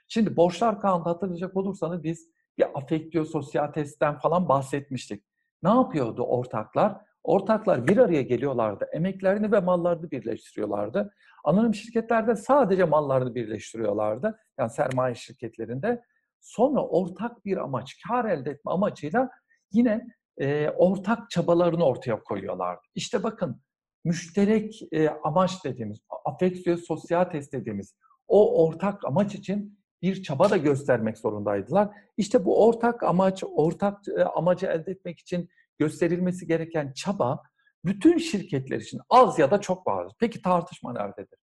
Şimdi 0.08 0.36
borçlar 0.36 0.80
kanunu 0.80 1.06
hatırlayacak 1.06 1.56
olursanız 1.56 2.02
biz 2.02 2.28
bir 2.58 2.78
afektio 2.78 3.24
societes'ten 3.24 4.18
falan 4.18 4.48
bahsetmiştik. 4.48 5.24
Ne 5.62 5.70
yapıyordu 5.70 6.22
ortaklar? 6.22 6.96
Ortaklar 7.22 7.86
bir 7.86 7.96
araya 7.96 8.22
geliyorlardı. 8.22 8.86
Emeklerini 8.92 9.52
ve 9.52 9.60
mallarını 9.60 10.10
birleştiriyorlardı. 10.10 11.14
Anonim 11.44 11.74
şirketlerde 11.74 12.36
sadece 12.36 12.84
mallarını 12.84 13.34
birleştiriyorlardı. 13.34 14.38
Yani 14.58 14.70
sermaye 14.70 15.14
şirketlerinde. 15.14 16.02
Sonra 16.40 16.80
ortak 16.80 17.44
bir 17.44 17.56
amaç, 17.56 17.96
kar 18.08 18.24
elde 18.24 18.50
etme 18.50 18.72
amacıyla 18.72 19.30
yine 19.72 20.06
e, 20.38 20.68
ortak 20.68 21.30
çabalarını 21.30 21.84
ortaya 21.84 22.22
koyuyorlardı. 22.22 22.82
İşte 22.94 23.22
bakın 23.22 23.60
müşterek 24.04 24.82
e, 24.92 25.08
amaç 25.08 25.64
dediğimiz, 25.64 25.98
afeksiyo 26.24 26.76
societes 26.76 27.52
dediğimiz 27.52 27.94
o 28.28 28.64
ortak 28.66 29.04
amaç 29.04 29.34
için 29.34 29.78
bir 30.02 30.22
çaba 30.22 30.50
da 30.50 30.56
göstermek 30.56 31.18
zorundaydılar. 31.18 31.88
İşte 32.16 32.44
bu 32.44 32.66
ortak 32.66 33.02
amaç, 33.02 33.44
ortak 33.44 34.08
e, 34.18 34.24
amacı 34.24 34.66
elde 34.66 34.90
etmek 34.90 35.18
için 35.18 35.48
gösterilmesi 35.78 36.46
gereken 36.46 36.92
çaba 36.92 37.42
bütün 37.84 38.18
şirketler 38.18 38.80
için 38.80 39.00
az 39.10 39.38
ya 39.38 39.50
da 39.50 39.60
çok 39.60 39.86
vardır. 39.86 40.14
Peki 40.18 40.42
tartışma 40.42 40.92
nerededir? 40.92 41.38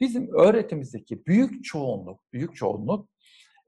Bizim 0.00 0.34
öğretimizdeki 0.34 1.26
büyük 1.26 1.64
çoğunluk, 1.64 2.20
büyük 2.32 2.56
çoğunluk 2.56 3.08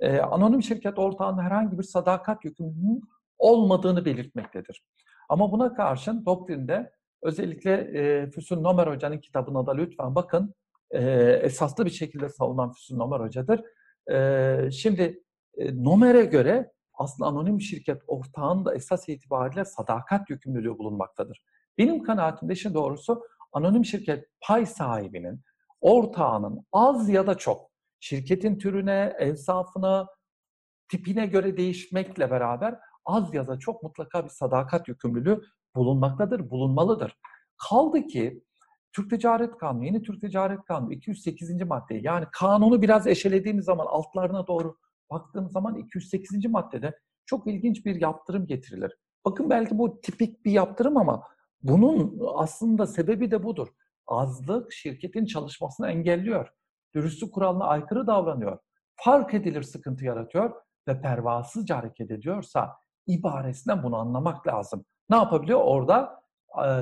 e, 0.01 0.19
anonim 0.19 0.63
şirket 0.63 0.99
ortağının 0.99 1.43
herhangi 1.43 1.79
bir 1.79 1.83
sadakat 1.83 2.45
yükümlülüğünün 2.45 3.03
olmadığını 3.39 4.05
belirtmektedir. 4.05 4.83
Ama 5.29 5.53
buna 5.53 5.75
karşın 5.75 6.27
doktrinde 6.27 6.93
özellikle 7.25 7.73
e, 7.73 8.31
Füsun 8.31 8.63
Nomer 8.63 8.87
Hoca'nın 8.87 9.19
kitabına 9.19 9.67
da 9.67 9.73
lütfen 9.75 10.15
bakın 10.15 10.55
e, 10.91 11.01
esaslı 11.43 11.85
bir 11.85 11.91
şekilde 11.91 12.29
savunan 12.29 12.73
Füsun 12.73 12.99
Nomer 12.99 13.21
Hoca'dır. 13.21 13.63
E, 14.11 14.71
şimdi 14.71 15.23
e, 15.57 15.85
Nomer'e 15.85 16.25
göre 16.25 16.73
aslında 16.95 17.29
anonim 17.29 17.61
şirket 17.61 18.03
ortağın 18.07 18.65
da 18.65 18.75
esas 18.75 19.09
itibariyle 19.09 19.65
sadakat 19.65 20.31
yükümlülüğü 20.31 20.79
bulunmaktadır. 20.79 21.43
Benim 21.79 22.03
kanaatimde 22.03 22.53
işin 22.53 22.75
doğrusu 22.75 23.23
anonim 23.53 23.85
şirket 23.85 24.29
pay 24.41 24.67
sahibinin, 24.67 25.41
ortağının 25.81 26.67
az 26.73 27.09
ya 27.09 27.27
da 27.27 27.35
çok 27.35 27.71
şirketin 28.01 28.59
türüne, 28.59 29.17
evsafına, 29.19 30.07
tipine 30.89 31.27
göre 31.27 31.57
değişmekle 31.57 32.31
beraber 32.31 32.79
az 33.05 33.35
ya 33.35 33.47
da 33.47 33.59
çok 33.59 33.83
mutlaka 33.83 34.25
bir 34.25 34.31
sadakat 34.31 34.89
yükümlülüğü 34.89 35.43
bulunmaktadır, 35.77 36.51
bulunmalıdır. 36.51 37.17
Kaldı 37.57 38.07
ki 38.07 38.43
Türk 38.93 39.11
Ticaret 39.11 39.57
Kanunu, 39.57 39.85
yeni 39.85 40.03
Türk 40.03 40.21
Ticaret 40.21 40.65
Kanunu 40.65 40.93
208. 40.93 41.63
madde 41.63 41.95
yani 41.95 42.27
kanunu 42.33 42.83
biraz 42.83 43.07
eşelediğimiz 43.07 43.65
zaman 43.65 43.87
altlarına 43.87 44.47
doğru 44.47 44.77
baktığımız 45.11 45.53
zaman 45.53 45.77
208. 45.77 46.47
maddede 46.47 46.99
çok 47.27 47.47
ilginç 47.47 47.87
bir 47.87 48.01
yaptırım 48.01 48.47
getirilir. 48.47 48.93
Bakın 49.25 49.51
belki 49.51 49.79
bu 49.79 50.01
tipik 50.01 50.45
bir 50.45 50.53
yaptırım 50.53 50.97
ama 50.97 51.23
bunun 51.63 52.21
aslında 52.35 52.87
sebebi 52.87 53.31
de 53.31 53.43
budur. 53.43 53.69
Azlık 54.07 54.73
şirketin 54.73 55.27
çalışmasını 55.27 55.89
engelliyor. 55.89 56.49
Dürüstlük 56.95 57.35
kuralına 57.35 57.65
aykırı 57.65 58.07
davranıyor. 58.07 58.59
Fark 58.97 59.35
edilir 59.35 59.63
sıkıntı 59.63 60.05
yaratıyor 60.05 60.53
ve 60.89 61.01
pervasızca 61.01 61.77
hareket 61.77 62.11
ediyorsa 62.11 62.77
ibaresinden 63.07 63.83
bunu 63.83 63.97
anlamak 63.97 64.47
lazım. 64.47 64.85
Ne 65.11 65.17
yapabiliyor? 65.17 65.61
Orada 65.61 66.23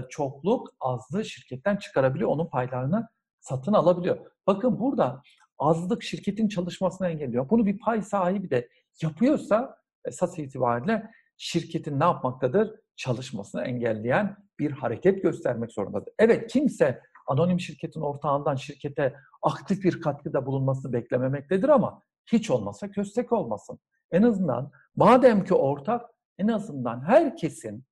çokluk 0.08 0.74
azlığı 0.80 1.24
şirketten 1.24 1.76
çıkarabiliyor. 1.76 2.30
Onun 2.30 2.46
paylarını 2.46 3.08
satın 3.40 3.72
alabiliyor. 3.72 4.18
Bakın 4.46 4.80
burada 4.80 5.22
azlık 5.58 6.02
şirketin 6.02 6.48
çalışmasını 6.48 7.08
engelliyor. 7.08 7.50
Bunu 7.50 7.66
bir 7.66 7.78
pay 7.78 8.02
sahibi 8.02 8.50
de 8.50 8.68
yapıyorsa 9.02 9.76
esas 10.04 10.38
itibariyle 10.38 11.10
şirketin 11.36 12.00
ne 12.00 12.04
yapmaktadır? 12.04 12.74
Çalışmasını 12.96 13.62
engelleyen 13.62 14.36
bir 14.58 14.70
hareket 14.70 15.22
göstermek 15.22 15.72
zorundadır. 15.72 16.14
Evet 16.18 16.52
kimse 16.52 17.02
anonim 17.26 17.60
şirketin 17.60 18.00
ortağından 18.00 18.54
şirkete 18.54 19.14
aktif 19.42 19.84
bir 19.84 20.00
katkıda 20.00 20.46
bulunmasını 20.46 20.92
beklememektedir 20.92 21.68
ama 21.68 22.02
hiç 22.26 22.50
olmasa 22.50 22.90
köstek 22.90 23.32
olmasın. 23.32 23.78
En 24.10 24.22
azından 24.22 24.70
madem 24.96 25.44
ki 25.44 25.54
ortak 25.54 26.10
en 26.38 26.48
azından 26.48 27.04
herkesin 27.04 27.84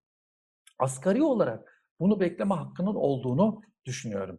asgari 0.81 1.23
olarak 1.23 1.85
bunu 2.01 2.21
bekleme 2.21 2.55
hakkının 2.55 2.95
olduğunu 2.95 3.63
düşünüyorum. 3.85 4.39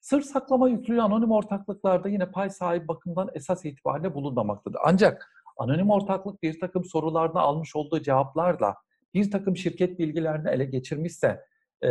Sır 0.00 0.22
saklama 0.22 0.68
yüklü 0.68 1.02
anonim 1.02 1.30
ortaklıklarda 1.30 2.08
yine 2.08 2.30
pay 2.30 2.50
sahibi 2.50 2.88
bakımından 2.88 3.30
esas 3.34 3.64
itibariyle 3.64 4.14
bulunmamaktadır. 4.14 4.78
Ancak 4.84 5.38
Anonim 5.58 5.90
ortaklık 5.90 6.42
bir 6.42 6.60
takım 6.60 6.84
sorularına 6.84 7.40
almış 7.40 7.76
olduğu 7.76 8.02
cevaplarla 8.02 8.74
bir 9.14 9.30
takım 9.30 9.56
şirket 9.56 9.98
bilgilerini 9.98 10.48
ele 10.48 10.64
geçirmişse 10.64 11.44
e, 11.84 11.88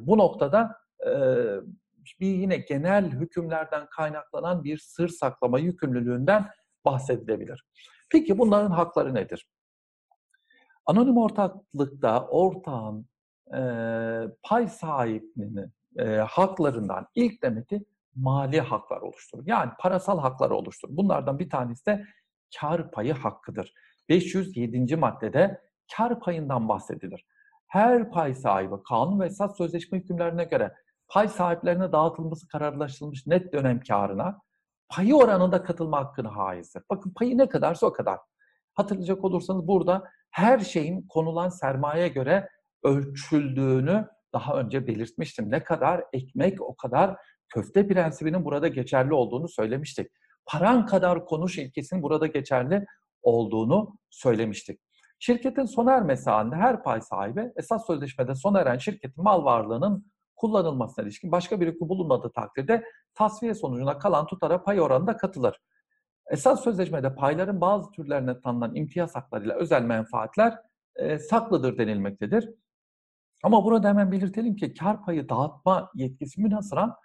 bu 0.00 0.18
noktada 0.18 0.76
e, 1.06 1.10
bir 2.20 2.34
yine 2.34 2.56
genel 2.56 3.10
hükümlerden 3.10 3.86
kaynaklanan 3.96 4.64
bir 4.64 4.78
sır 4.78 5.08
saklama 5.08 5.58
yükümlülüğünden 5.58 6.46
bahsedilebilir. 6.84 7.64
Peki 8.10 8.38
bunların 8.38 8.70
hakları 8.70 9.14
nedir? 9.14 9.46
Anonim 10.86 11.18
ortaklıkta 11.18 12.26
ortağın 12.26 13.06
e, 13.56 13.60
pay 14.42 14.68
sahibinin 14.68 15.72
e, 15.98 16.04
haklarından 16.16 17.06
ilk 17.14 17.42
demeti 17.42 17.84
mali 18.16 18.60
haklar 18.60 19.00
oluşturur. 19.00 19.42
Yani 19.46 19.70
parasal 19.78 20.18
haklar 20.18 20.50
oluşturur. 20.50 20.96
Bunlardan 20.96 21.38
bir 21.38 21.50
tanesi 21.50 21.86
de 21.86 22.04
kar 22.60 22.90
payı 22.90 23.12
hakkıdır. 23.12 23.74
507. 24.08 24.96
maddede 24.96 25.60
kar 25.96 26.20
payından 26.20 26.68
bahsedilir. 26.68 27.26
Her 27.66 28.10
pay 28.10 28.34
sahibi 28.34 28.74
kanun 28.88 29.20
ve 29.20 29.26
esas 29.26 29.56
sözleşme 29.56 29.98
hükümlerine 29.98 30.44
göre 30.44 30.74
pay 31.08 31.28
sahiplerine 31.28 31.92
dağıtılması 31.92 32.48
kararlaştırılmış 32.48 33.26
net 33.26 33.52
dönem 33.52 33.80
karına 33.80 34.38
payı 34.88 35.16
oranında 35.16 35.62
katılma 35.62 35.98
hakkını 35.98 36.28
haizdir. 36.28 36.82
Bakın 36.90 37.12
payı 37.16 37.38
ne 37.38 37.48
kadarsa 37.48 37.86
o 37.86 37.92
kadar. 37.92 38.18
Hatırlayacak 38.74 39.24
olursanız 39.24 39.68
burada 39.68 40.04
her 40.30 40.58
şeyin 40.58 41.06
konulan 41.08 41.48
sermaye 41.48 42.08
göre 42.08 42.48
ölçüldüğünü 42.84 44.08
daha 44.32 44.54
önce 44.54 44.86
belirtmiştim. 44.86 45.50
Ne 45.50 45.64
kadar 45.64 46.04
ekmek 46.12 46.62
o 46.62 46.76
kadar 46.76 47.16
köfte 47.48 47.88
prensibinin 47.88 48.44
burada 48.44 48.68
geçerli 48.68 49.14
olduğunu 49.14 49.48
söylemiştik. 49.48 50.10
Paran 50.46 50.86
kadar 50.86 51.24
konuş 51.24 51.58
ilkesinin 51.58 52.02
burada 52.02 52.26
geçerli 52.26 52.86
olduğunu 53.22 53.98
söylemiştik. 54.10 54.80
Şirketin 55.18 55.64
sona 55.64 55.92
ermesi 55.92 56.30
her 56.30 56.82
pay 56.82 57.00
sahibi 57.00 57.52
esas 57.56 57.86
sözleşmede 57.86 58.34
sona 58.34 58.60
eren 58.60 58.78
şirketin 58.78 59.24
mal 59.24 59.44
varlığının 59.44 60.12
kullanılmasına 60.36 61.04
ilişkin 61.04 61.32
başka 61.32 61.60
bir 61.60 61.66
hüküm 61.66 61.88
bulunmadığı 61.88 62.32
takdirde 62.32 62.84
tasfiye 63.14 63.54
sonucunda 63.54 63.98
kalan 63.98 64.26
tutara 64.26 64.62
pay 64.62 64.80
oranında 64.80 65.16
katılır. 65.16 65.60
Esas 66.30 66.64
sözleşmede 66.64 67.14
payların 67.14 67.60
bazı 67.60 67.90
türlerine 67.90 68.40
tanınan 68.40 68.74
imtiyaz 68.74 69.14
haklarıyla 69.14 69.54
özel 69.54 69.82
menfaatler 69.82 70.58
e, 70.96 71.18
saklıdır 71.18 71.78
denilmektedir. 71.78 72.50
Ama 73.44 73.64
burada 73.64 73.88
hemen 73.88 74.12
belirtelim 74.12 74.56
ki 74.56 74.74
kar 74.74 75.04
payı 75.04 75.28
dağıtma 75.28 75.90
yetkisi 75.94 76.40
münhasıran 76.42 76.96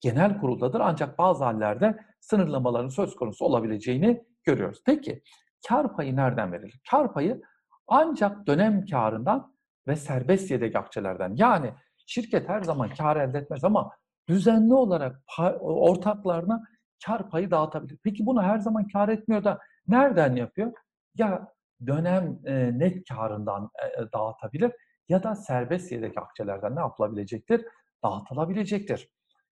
genel 0.00 0.40
kuruldadır. 0.40 0.80
Ancak 0.80 1.18
bazı 1.18 1.44
hallerde 1.44 1.98
sınırlamaların 2.20 2.88
söz 2.88 3.16
konusu 3.16 3.44
olabileceğini 3.44 4.24
görüyoruz. 4.44 4.82
Peki 4.86 5.22
kar 5.68 5.96
payı 5.96 6.16
nereden 6.16 6.52
verilir? 6.52 6.80
Kar 6.90 7.12
payı 7.12 7.42
ancak 7.86 8.46
dönem 8.46 8.86
karından 8.86 9.54
ve 9.86 9.96
serbest 9.96 10.50
yedek 10.50 10.76
akçelerden 10.76 11.32
yani 11.36 11.74
şirket 12.06 12.48
her 12.48 12.62
zaman 12.62 12.88
kar 12.98 13.16
elde 13.16 13.38
etmez 13.38 13.64
ama 13.64 13.90
düzenli 14.28 14.74
olarak 14.74 15.22
ortaklarına 15.60 16.62
kar 17.06 17.30
payı 17.30 17.50
dağıtabilir. 17.50 17.98
Peki 18.04 18.26
bunu 18.26 18.42
her 18.42 18.58
zaman 18.58 18.86
kar 18.86 19.08
etmiyor 19.08 19.44
da 19.44 19.58
nereden 19.88 20.36
yapıyor? 20.36 20.72
Ya 21.14 21.48
dönem 21.86 22.38
e, 22.44 22.78
net 22.78 23.08
karından 23.08 23.70
e, 23.98 24.12
dağıtabilir 24.12 24.72
ya 25.08 25.22
da 25.22 25.34
serbest 25.34 25.92
yedek 25.92 26.18
akçelerden 26.18 26.76
ne 26.76 26.80
yapılabilecektir? 26.80 27.64
Dağıtılabilecektir. 28.04 29.08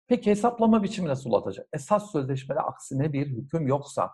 Peki 0.07 0.31
hesaplama 0.31 0.83
biçimi 0.83 1.07
nasıl 1.07 1.31
olacak? 1.31 1.67
Esas 1.73 2.11
sözleşmede 2.11 2.59
aksine 2.59 3.13
bir 3.13 3.27
hüküm 3.27 3.67
yoksa 3.67 4.11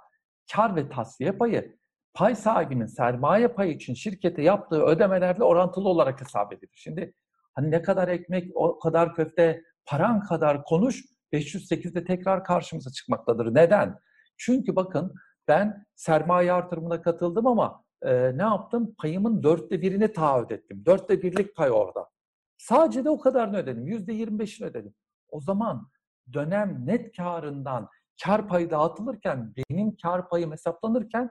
kar 0.53 0.75
ve 0.75 0.89
tasfiye 0.89 1.31
payı 1.31 1.79
pay 2.13 2.35
sahibinin 2.35 2.85
sermaye 2.85 3.47
payı 3.47 3.73
için 3.73 3.93
şirkete 3.93 4.41
yaptığı 4.41 4.81
ödemelerle 4.81 5.43
orantılı 5.43 5.89
olarak 5.89 6.21
hesap 6.21 6.53
edilir. 6.53 6.73
Şimdi 6.75 7.13
hani 7.55 7.71
ne 7.71 7.81
kadar 7.81 8.07
ekmek, 8.07 8.51
o 8.55 8.79
kadar 8.79 9.15
köfte, 9.15 9.63
paran 9.85 10.21
kadar 10.21 10.63
konuş 10.63 11.03
508'de 11.33 12.03
tekrar 12.03 12.43
karşımıza 12.43 12.91
çıkmaktadır. 12.91 13.55
Neden? 13.55 13.99
Çünkü 14.37 14.75
bakın 14.75 15.13
ben 15.47 15.85
sermaye 15.95 16.53
artırımına 16.53 17.01
katıldım 17.01 17.47
ama 17.47 17.83
e, 18.01 18.37
ne 18.37 18.43
yaptım? 18.43 18.95
Payımın 18.97 19.43
dörtte 19.43 19.81
birini 19.81 20.13
taahhüt 20.13 20.51
ettim. 20.51 20.83
Dörtte 20.85 21.21
birlik 21.21 21.55
pay 21.55 21.71
orada. 21.71 22.09
Sadece 22.57 23.05
de 23.05 23.09
o 23.09 23.19
kadarını 23.19 23.57
ödedim. 23.57 23.87
Yüzde 23.87 24.13
yirmi 24.13 24.39
beşini 24.39 24.67
ödedim. 24.67 24.93
O 25.29 25.41
zaman 25.41 25.89
dönem 26.33 26.85
net 26.85 27.17
karından 27.17 27.89
kar 28.23 28.47
payı 28.47 28.69
dağıtılırken, 28.71 29.53
benim 29.57 29.95
kar 29.95 30.29
payım 30.29 30.51
hesaplanırken 30.51 31.29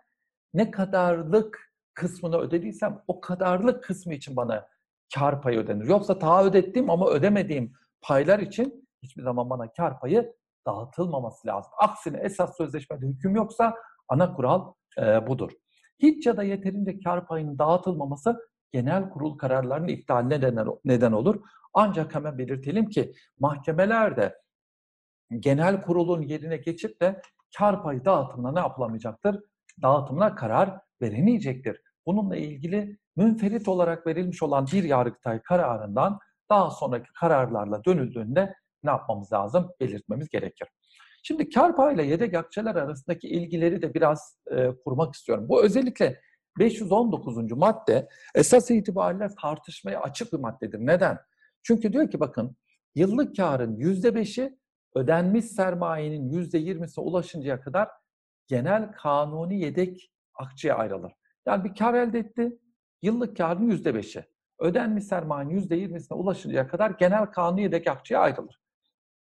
ne 0.54 0.70
kadarlık 0.70 1.72
kısmını 1.94 2.38
ödediysem 2.38 3.02
o 3.08 3.20
kadarlık 3.20 3.84
kısmı 3.84 4.14
için 4.14 4.36
bana 4.36 4.68
kar 5.14 5.42
payı 5.42 5.58
ödenir. 5.58 5.84
Yoksa 5.84 6.18
taahhüt 6.18 6.54
ettiğim 6.54 6.90
ama 6.90 7.08
ödemediğim 7.08 7.72
paylar 8.02 8.38
için 8.38 8.88
hiçbir 9.02 9.22
zaman 9.22 9.50
bana 9.50 9.72
kar 9.72 10.00
payı 10.00 10.34
dağıtılmaması 10.66 11.48
lazım. 11.48 11.72
Aksine 11.78 12.18
esas 12.18 12.56
sözleşmede 12.56 13.06
hüküm 13.06 13.36
yoksa 13.36 13.74
ana 14.08 14.34
kural 14.34 14.72
e, 14.98 15.26
budur. 15.26 15.52
Hiç 15.98 16.26
ya 16.26 16.36
da 16.36 16.42
yeterince 16.42 17.00
kar 17.00 17.26
payının 17.26 17.58
dağıtılmaması 17.58 18.48
genel 18.72 19.10
kurul 19.10 19.38
kararlarının 19.38 19.88
iptaline 19.88 20.54
neden 20.84 21.12
olur. 21.12 21.40
Ancak 21.74 22.14
hemen 22.14 22.38
belirtelim 22.38 22.88
ki 22.88 23.12
mahkemelerde 23.40 24.38
genel 25.38 25.82
kurulun 25.82 26.22
yerine 26.22 26.56
geçip 26.56 27.00
de 27.00 27.22
kar 27.58 27.82
payı 27.82 28.04
dağıtımına 28.04 28.52
ne 28.52 28.60
yapılamayacaktır? 28.60 29.40
Dağıtımına 29.82 30.34
karar 30.34 30.80
veremeyecektir. 31.02 31.80
Bununla 32.06 32.36
ilgili 32.36 32.98
münferit 33.16 33.68
olarak 33.68 34.06
verilmiş 34.06 34.42
olan 34.42 34.66
bir 34.72 34.84
yargıtay 34.84 35.42
kararından 35.42 36.18
daha 36.50 36.70
sonraki 36.70 37.12
kararlarla 37.12 37.84
dönüldüğünde 37.84 38.54
ne 38.82 38.90
yapmamız 38.90 39.32
lazım? 39.32 39.70
Belirtmemiz 39.80 40.28
gerekir. 40.28 40.68
Şimdi 41.22 41.50
kar 41.50 41.76
payıyla 41.76 42.04
yedek 42.04 42.34
akçeler 42.34 42.74
arasındaki 42.74 43.28
ilgileri 43.28 43.82
de 43.82 43.94
biraz 43.94 44.38
e, 44.50 44.70
kurmak 44.84 45.14
istiyorum. 45.14 45.48
Bu 45.48 45.64
özellikle 45.64 46.20
519. 46.58 47.52
madde 47.52 48.08
esas 48.34 48.70
itibariyle 48.70 49.28
tartışmaya 49.42 50.00
açık 50.00 50.32
bir 50.32 50.38
maddedir. 50.38 50.78
Neden? 50.78 51.18
Çünkü 51.62 51.92
diyor 51.92 52.10
ki 52.10 52.20
bakın 52.20 52.56
yıllık 52.94 53.36
karın 53.36 53.76
%5'i 53.76 54.58
ödenmiş 54.94 55.44
sermayenin 55.44 56.30
%20'sine 56.30 57.00
ulaşıncaya 57.00 57.60
kadar 57.60 57.88
genel 58.46 58.92
kanuni 58.92 59.60
yedek 59.60 60.12
akçeye 60.34 60.74
ayrılır. 60.74 61.12
Yani 61.46 61.64
bir 61.64 61.74
kar 61.74 61.94
elde 61.94 62.18
etti, 62.18 62.58
yıllık 63.02 63.36
karın 63.36 63.70
%5'i. 63.70 64.24
Ödenmiş 64.58 65.04
sermayenin 65.04 65.68
%20'sine 65.68 66.14
ulaşıncaya 66.14 66.68
kadar 66.68 66.90
genel 66.90 67.26
kanuni 67.26 67.62
yedek 67.62 67.86
akçeye 67.86 68.18
ayrılır. 68.18 68.60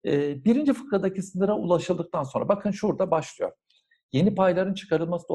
Birinci 0.04 0.72
fıkradaki 0.72 1.22
sınıra 1.22 1.56
ulaşıldıktan 1.56 2.22
sonra 2.22 2.48
bakın 2.48 2.70
şurada 2.70 3.10
başlıyor. 3.10 3.52
Yeni 4.12 4.34
payların 4.34 4.74
çıkarılması 4.74 5.28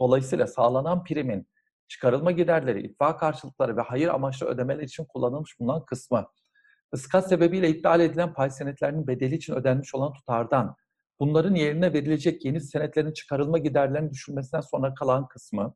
dolayısıyla 0.00 0.46
sağlanan 0.46 1.04
primin 1.04 1.48
çıkarılma 1.88 2.30
giderleri, 2.30 2.82
itfak 2.82 3.20
karşılıkları 3.20 3.76
ve 3.76 3.80
hayır 3.80 4.08
amaçlı 4.08 4.46
ödemeler 4.46 4.82
için 4.82 5.04
kullanılmış 5.04 5.60
bulunan 5.60 5.84
kısmı, 5.84 6.26
ıskat 6.94 7.28
sebebiyle 7.28 7.68
iptal 7.68 8.00
edilen 8.00 8.34
pay 8.34 8.50
senetlerinin 8.50 9.06
bedeli 9.06 9.34
için 9.34 9.54
ödenmiş 9.54 9.94
olan 9.94 10.12
tutardan, 10.12 10.76
bunların 11.20 11.54
yerine 11.54 11.92
verilecek 11.92 12.44
yeni 12.44 12.60
senetlerin 12.60 13.12
çıkarılma 13.12 13.58
giderlerinin 13.58 14.10
düşülmesinden 14.10 14.60
sonra 14.60 14.94
kalan 14.94 15.28
kısmı, 15.28 15.74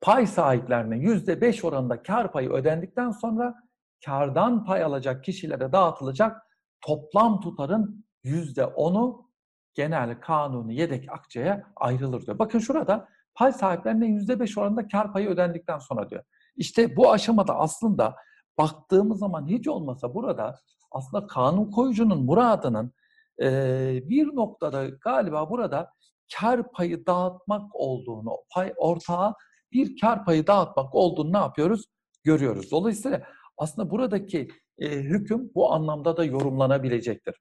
pay 0.00 0.26
sahiplerine 0.26 0.96
%5 0.96 1.66
oranında 1.66 2.02
kar 2.02 2.32
payı 2.32 2.50
ödendikten 2.50 3.10
sonra 3.10 3.54
kardan 4.04 4.64
pay 4.64 4.82
alacak 4.82 5.24
kişilere 5.24 5.72
dağıtılacak 5.72 6.45
toplam 6.86 7.40
tutarın 7.40 8.04
%10'u 8.24 9.30
genel 9.74 10.20
kanunu 10.20 10.72
yedek 10.72 11.12
akçeye 11.12 11.64
ayrılır 11.76 12.26
diyor. 12.26 12.38
Bakın 12.38 12.58
şurada 12.58 13.08
pay 13.34 13.52
sahiplerine 13.52 14.06
%5 14.06 14.60
oranında 14.60 14.88
kar 14.88 15.12
payı 15.12 15.28
ödendikten 15.28 15.78
sonra 15.78 16.10
diyor. 16.10 16.22
İşte 16.56 16.96
bu 16.96 17.12
aşamada 17.12 17.56
aslında 17.58 18.16
baktığımız 18.58 19.18
zaman 19.18 19.46
hiç 19.46 19.68
olmasa 19.68 20.14
burada 20.14 20.58
aslında 20.90 21.26
kanun 21.26 21.70
koyucunun 21.70 22.24
muradının 22.24 22.92
e, 23.42 23.48
bir 24.08 24.26
noktada 24.26 24.88
galiba 24.88 25.50
burada 25.50 25.90
kar 26.38 26.72
payı 26.72 27.06
dağıtmak 27.06 27.70
olduğunu, 27.74 28.36
pay 28.54 28.72
ortağa 28.76 29.34
bir 29.72 30.00
kar 30.00 30.24
payı 30.24 30.46
dağıtmak 30.46 30.94
olduğunu 30.94 31.32
ne 31.32 31.38
yapıyoruz? 31.38 31.84
Görüyoruz. 32.24 32.70
Dolayısıyla 32.70 33.22
aslında 33.58 33.90
buradaki 33.90 34.48
e, 34.78 34.88
hüküm 34.88 35.50
bu 35.54 35.72
anlamda 35.72 36.16
da 36.16 36.24
yorumlanabilecektir. 36.24 37.34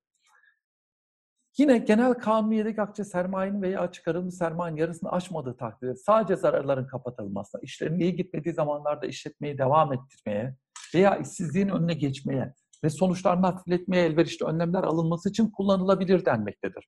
Yine 1.57 1.77
genel 1.77 2.13
kanuniyedeki 2.13 2.81
akçe 2.81 3.03
sermayenin 3.03 3.61
veya 3.61 3.91
çıkarılmış 3.91 4.35
sermayenin 4.35 4.79
yarısını 4.79 5.11
aşmadığı 5.11 5.57
takdirde 5.57 5.95
sadece 5.95 6.35
zararların 6.35 6.87
kapatılmasına, 6.87 7.61
işlerin 7.61 7.99
iyi 7.99 8.15
gitmediği 8.15 8.53
zamanlarda 8.53 9.05
işletmeyi 9.05 9.57
devam 9.57 9.93
ettirmeye 9.93 10.55
veya 10.95 11.17
işsizliğin 11.17 11.69
önüne 11.69 11.93
geçmeye 11.93 12.53
ve 12.83 12.89
sonuçlarını 12.89 13.45
hafifletmeye 13.45 14.05
elverişli 14.05 14.45
önlemler 14.45 14.83
alınması 14.83 15.29
için 15.29 15.49
kullanılabilir 15.49 16.25
denmektedir. 16.25 16.87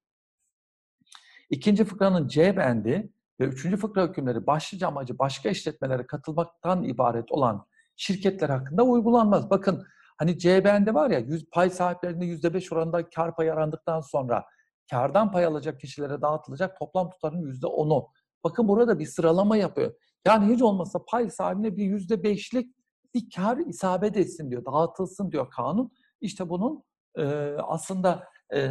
İkinci 1.50 1.86
fıkranın 1.86 2.28
C 2.28 2.58
bendi 2.58 3.10
ve 3.40 3.46
üçüncü 3.46 3.78
fıkra 3.78 4.08
hükümleri 4.08 4.48
başlıca 4.48 4.88
amacı 4.88 5.20
başka 5.20 5.50
işletmelere 5.50 6.08
katılmaktan 6.08 6.84
ibaret 6.84 7.32
olan 7.32 7.66
şirketler 7.96 8.50
hakkında 8.50 8.84
uygulanmaz. 8.84 9.50
Bakın 9.50 9.88
hani 10.18 10.38
CBN'de 10.38 10.94
var 10.94 11.10
ya 11.10 11.20
yüz, 11.20 11.50
pay 11.50 11.70
sahiplerinde 11.70 12.26
%5 12.26 12.74
oranında 12.74 13.10
kar 13.10 13.36
payı 13.36 13.54
arandıktan 13.54 14.02
sonra 14.02 14.46
kardan 14.92 15.32
pay 15.32 15.46
alacak 15.46 15.80
kişilere 15.80 16.22
dağıtılacak 16.22 16.80
toplam 16.80 17.10
tutarın 17.10 17.42
%10'u. 17.42 18.08
Bakın 18.44 18.68
burada 18.68 19.00
bir 19.00 19.06
sıralama 19.06 19.58
yapıyor. 19.58 19.94
Yani 20.28 20.54
hiç 20.54 20.62
olmazsa 20.62 21.06
pay 21.06 21.30
sahibine 21.30 21.78
bir 21.78 21.84
%5'lik 21.84 22.76
bir 23.16 23.30
kar 23.36 23.58
isabet 23.58 24.18
etsin 24.18 24.52
diyor, 24.52 24.66
dağıtılsın 24.66 25.32
diyor 25.32 25.50
kanun. 25.50 25.92
İşte 26.22 26.50
bunun 26.50 26.84
e, 27.18 27.24
aslında 27.64 28.24
e, 28.54 28.70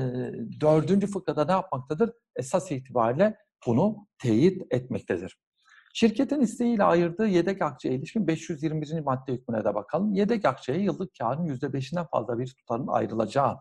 dördüncü 0.61 1.06
fıkrada 1.06 1.44
ne 1.44 1.52
yapmaktadır? 1.52 2.12
Esas 2.37 2.72
itibariyle 2.72 3.37
bunu 3.66 4.06
teyit 4.22 4.62
etmektedir. 4.70 5.38
Şirketin 5.98 6.40
isteğiyle 6.40 6.85
ayırdığı 6.85 7.26
yedek 7.26 7.62
akçeye 7.62 7.94
ilişkin 7.94 8.26
521. 8.26 9.00
madde 9.00 9.32
hükmüne 9.32 9.64
de 9.64 9.74
bakalım. 9.74 10.14
Yedek 10.14 10.44
akçeye 10.44 10.78
yıllık 10.78 11.11
karın 11.18 11.46
%5'inden 11.46 12.06
fazla 12.11 12.38
bir 12.38 12.46
tutarın 12.46 12.87
ayrılacağı 12.87 13.56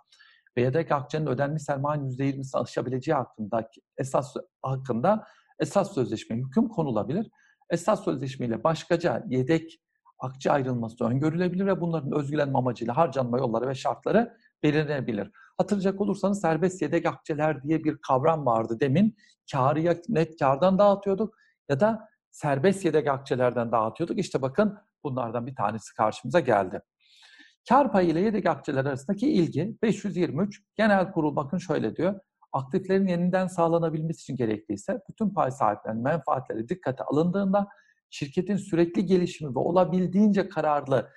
ve 0.58 0.62
yedek 0.62 0.92
akçenin 0.92 1.28
ödenmiş 1.28 1.64
sermayenin 1.64 2.10
%20'sini 2.10 2.62
aşabileceği 2.62 3.16
hakkındaki 3.16 3.82
esas 3.98 4.36
hakkında 4.62 5.28
esas 5.60 5.94
sözleşme 5.94 6.36
hüküm 6.36 6.68
konulabilir. 6.68 7.32
Esas 7.70 8.04
sözleşmeyle 8.04 8.64
başkaca 8.64 9.24
yedek 9.28 9.80
akçe 10.20 10.52
ayrılması 10.52 11.06
öngörülebilir 11.06 11.66
ve 11.66 11.82
bunların 11.82 12.12
özgülenme 12.12 12.58
amacıyla 12.58 12.98
harcanma 12.98 13.38
yolları 13.38 13.68
ve 13.68 13.76
şartları 13.76 14.38
belirlenebilir. 14.64 15.32
Hatırlayacak 15.58 16.02
olursanız 16.02 16.42
serbest 16.42 16.82
yedek 16.82 17.06
akçeler 17.06 17.64
diye 17.64 17.84
bir 17.84 17.98
kavram 17.98 18.46
vardı 18.46 18.78
demin. 18.80 19.16
Karı 19.52 20.02
net 20.10 20.40
kardan 20.40 20.80
dağıtıyorduk 20.80 21.36
ya 21.70 21.80
da 21.80 22.15
serbest 22.36 22.86
yedek 22.86 23.08
akçelerden 23.08 23.72
dağıtıyorduk. 23.72 24.20
İşte 24.20 24.42
bakın 24.42 24.78
bunlardan 25.04 25.48
bir 25.48 25.56
tanesi 25.56 25.94
karşımıza 25.94 26.40
geldi. 26.40 26.82
Kar 27.70 27.92
payı 27.92 28.10
ile 28.10 28.20
yedek 28.20 28.46
akçeler 28.46 28.86
arasındaki 28.86 29.34
ilgi 29.34 29.78
523 29.82 30.62
genel 30.76 31.12
kurul 31.12 31.36
bakın 31.36 31.58
şöyle 31.58 31.96
diyor. 31.96 32.20
Aktiflerin 32.54 33.08
yeniden 33.08 33.48
sağlanabilmesi 33.48 34.22
için 34.22 34.36
gerekliyse 34.36 35.00
bütün 35.10 35.30
pay 35.30 35.52
sahiplerinin 35.52 36.04
menfaatleri 36.04 36.70
dikkate 36.70 37.04
alındığında 37.04 37.68
şirketin 38.10 38.58
sürekli 38.58 39.06
gelişimi 39.06 39.56
ve 39.56 39.60
olabildiğince 39.60 40.50
kararlı 40.50 41.10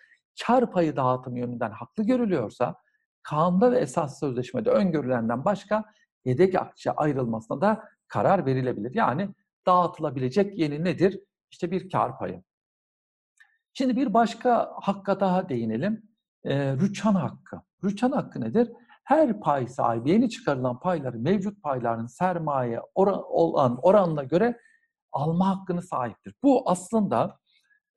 kar 0.47 0.73
payı 0.73 0.97
dağıtımı 0.97 1.39
yönünden 1.39 1.71
haklı 1.71 2.05
görülüyorsa 2.05 2.75
kanunda 3.23 3.73
ve 3.73 3.79
esas 3.79 4.21
sözleşmede 4.21 4.71
öngörülenden 4.71 5.45
başka 5.45 5.85
yedek 6.25 6.55
akçe 6.55 6.91
ayrılmasına 6.91 7.61
da 7.61 7.85
karar 8.09 8.47
verilebilir. 8.47 8.95
Yani 8.95 9.29
dağıtılabilecek 9.69 10.59
yeni 10.59 10.85
nedir? 10.85 11.21
İşte 11.51 11.71
bir 11.71 11.91
kar 11.91 12.19
payı. 12.19 12.43
Şimdi 13.73 13.97
bir 13.97 14.15
başka 14.15 14.73
hakka 14.83 15.21
daha 15.21 15.49
değinelim. 15.49 16.03
E, 16.45 16.73
rüçhan 16.73 17.15
hakkı. 17.15 17.61
Rüçhan 17.85 18.13
hakkı 18.13 18.41
nedir? 18.41 18.73
Her 19.05 19.41
pay 19.41 19.69
sahibi 19.69 20.11
yeni 20.11 20.31
çıkarılan 20.31 20.81
payları 20.81 21.19
mevcut 21.19 21.63
payların 21.63 22.07
sermaye 22.07 22.81
oran, 22.95 23.23
olan 23.29 23.79
oranına 23.83 24.25
göre 24.25 24.61
alma 25.13 25.49
hakkını 25.49 25.83
sahiptir. 25.83 26.35
Bu 26.43 26.71
aslında 26.71 27.39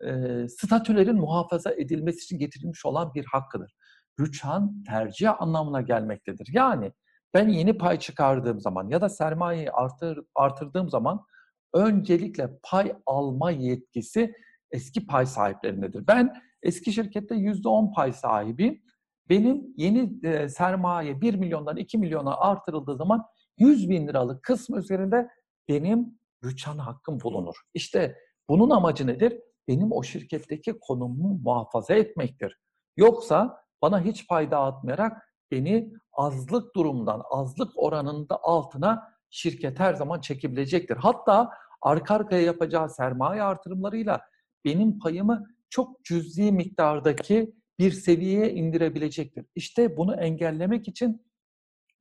e, 0.03 0.47
statülerin 0.47 1.15
muhafaza 1.15 1.71
edilmesi 1.71 2.23
için 2.23 2.39
getirilmiş 2.39 2.85
olan 2.85 3.13
bir 3.13 3.25
hakkıdır. 3.25 3.75
Rüçhan 4.19 4.83
tercih 4.83 5.41
anlamına 5.41 5.81
gelmektedir. 5.81 6.49
Yani 6.53 6.93
ben 7.33 7.47
yeni 7.47 7.77
pay 7.77 7.99
çıkardığım 7.99 8.59
zaman 8.59 8.89
ya 8.89 9.01
da 9.01 9.09
sermayeyi 9.09 9.71
artır, 9.71 10.19
artırdığım 10.35 10.89
zaman 10.89 11.25
öncelikle 11.73 12.59
pay 12.63 12.95
alma 13.05 13.51
yetkisi 13.51 14.33
eski 14.71 15.07
pay 15.07 15.25
sahiplerindedir. 15.25 16.07
Ben 16.07 16.33
eski 16.63 16.93
şirkette 16.93 17.35
%10 17.35 17.93
pay 17.93 18.13
sahibiyim. 18.13 18.81
Benim 19.29 19.73
yeni 19.77 20.27
e, 20.27 20.49
sermaye 20.49 21.21
1 21.21 21.33
milyondan 21.33 21.77
2 21.77 21.97
milyona 21.97 22.37
artırıldığı 22.37 22.95
zaman 22.95 23.25
100 23.57 23.89
bin 23.89 24.07
liralık 24.07 24.43
kısmı 24.43 24.79
üzerinde 24.79 25.29
benim 25.69 26.19
rüçhan 26.43 26.77
hakkım 26.77 27.19
bulunur. 27.21 27.55
İşte 27.73 28.17
bunun 28.49 28.69
amacı 28.69 29.07
nedir? 29.07 29.39
Benim 29.67 29.91
o 29.91 30.03
şirketteki 30.03 30.79
konumumu 30.79 31.39
muhafaza 31.43 31.93
etmektir. 31.93 32.57
Yoksa 32.97 33.57
bana 33.81 34.01
hiç 34.01 34.27
pay 34.27 34.51
dağıtmayarak 34.51 35.31
beni 35.51 35.93
azlık 36.13 36.75
durumdan, 36.75 37.21
azlık 37.29 37.71
oranında 37.75 38.39
altına 38.43 39.10
şirket 39.31 39.79
her 39.79 39.93
zaman 39.93 40.21
çekebilecektir. 40.21 40.97
Hatta 40.97 41.49
arka 41.81 42.15
arkaya 42.15 42.41
yapacağı 42.41 42.89
sermaye 42.89 43.43
artırımlarıyla 43.43 44.21
benim 44.65 44.99
payımı 44.99 45.47
çok 45.69 46.03
cüzi 46.03 46.51
miktardaki 46.51 47.53
bir 47.79 47.91
seviyeye 47.91 48.53
indirebilecektir. 48.53 49.45
İşte 49.55 49.97
bunu 49.97 50.15
engellemek 50.15 50.87
için 50.87 51.25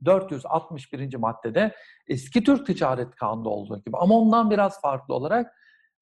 461. 0.04 1.14
maddede 1.14 1.74
eski 2.08 2.44
Türk 2.44 2.66
Ticaret 2.66 3.14
Kanunu'nda 3.16 3.48
olduğu 3.48 3.78
gibi 3.84 3.96
ama 3.96 4.14
ondan 4.14 4.50
biraz 4.50 4.80
farklı 4.80 5.14
olarak 5.14 5.54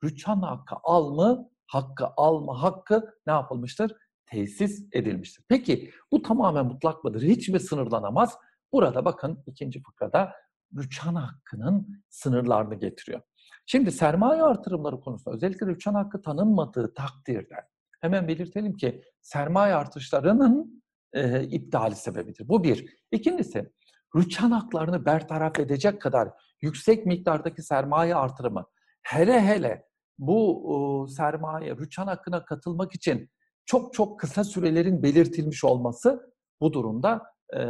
rüçhan 0.04 0.40
hakkı 0.40 0.74
alma, 0.82 1.48
hakkı 1.66 2.06
alma 2.16 2.62
hakkı 2.62 3.14
ne 3.26 3.32
yapılmıştır? 3.32 3.92
Tesis 4.26 4.86
edilmiştir. 4.92 5.44
Peki 5.48 5.90
bu 6.12 6.22
tamamen 6.22 6.66
mutlak 6.66 7.04
mıdır? 7.04 7.22
Hiç 7.22 7.48
mi 7.48 7.60
sınırlanamaz? 7.60 8.36
Burada 8.72 9.04
bakın 9.04 9.42
ikinci 9.46 9.82
fıkrada 9.82 10.32
rüçhan 10.76 11.14
hakkının 11.14 12.02
sınırlarını 12.08 12.74
getiriyor. 12.74 13.20
Şimdi 13.66 13.92
sermaye 13.92 14.42
artırımları 14.42 15.00
konusunda 15.00 15.36
özellikle 15.36 15.66
rüçhan 15.66 15.94
hakkı 15.94 16.22
tanınmadığı 16.22 16.94
takdirde 16.94 17.54
hemen 18.00 18.28
belirtelim 18.28 18.76
ki 18.76 19.02
sermaye 19.20 19.74
artışlarının 19.74 20.82
e, 21.12 21.42
iptali 21.42 21.94
sebebidir. 21.94 22.48
Bu 22.48 22.64
bir. 22.64 22.96
İkincisi 23.12 23.72
rüçhan 24.16 24.50
haklarını 24.50 25.04
bertaraf 25.04 25.58
edecek 25.58 26.02
kadar 26.02 26.28
yüksek 26.62 27.06
miktardaki 27.06 27.62
sermaye 27.62 28.14
artırımı 28.14 28.64
hele 29.02 29.40
hele 29.40 29.86
bu 30.18 31.06
e, 31.08 31.12
sermaye 31.12 31.76
rüçhan 31.76 32.06
hakkına 32.06 32.44
katılmak 32.44 32.94
için 32.94 33.30
çok 33.66 33.94
çok 33.94 34.20
kısa 34.20 34.44
sürelerin 34.44 35.02
belirtilmiş 35.02 35.64
olması 35.64 36.32
bu 36.60 36.72
durumda 36.72 37.22
e, 37.52 37.60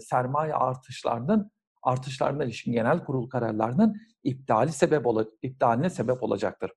sermaye 0.00 0.54
artışlarının 0.54 1.50
artışlarına 1.86 2.44
ilişkin 2.44 2.72
genel 2.72 3.04
kurul 3.04 3.28
kararlarının 3.28 3.96
iptali 4.24 4.72
sebep 4.72 5.06
ola, 5.06 5.26
iptaline 5.42 5.90
sebep 5.90 6.22
olacaktır. 6.22 6.70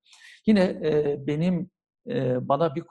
Yine 0.46 0.64
e, 0.64 1.18
benim 1.28 1.70
e, 2.10 2.48
bana 2.50 2.76
bir 2.76 2.84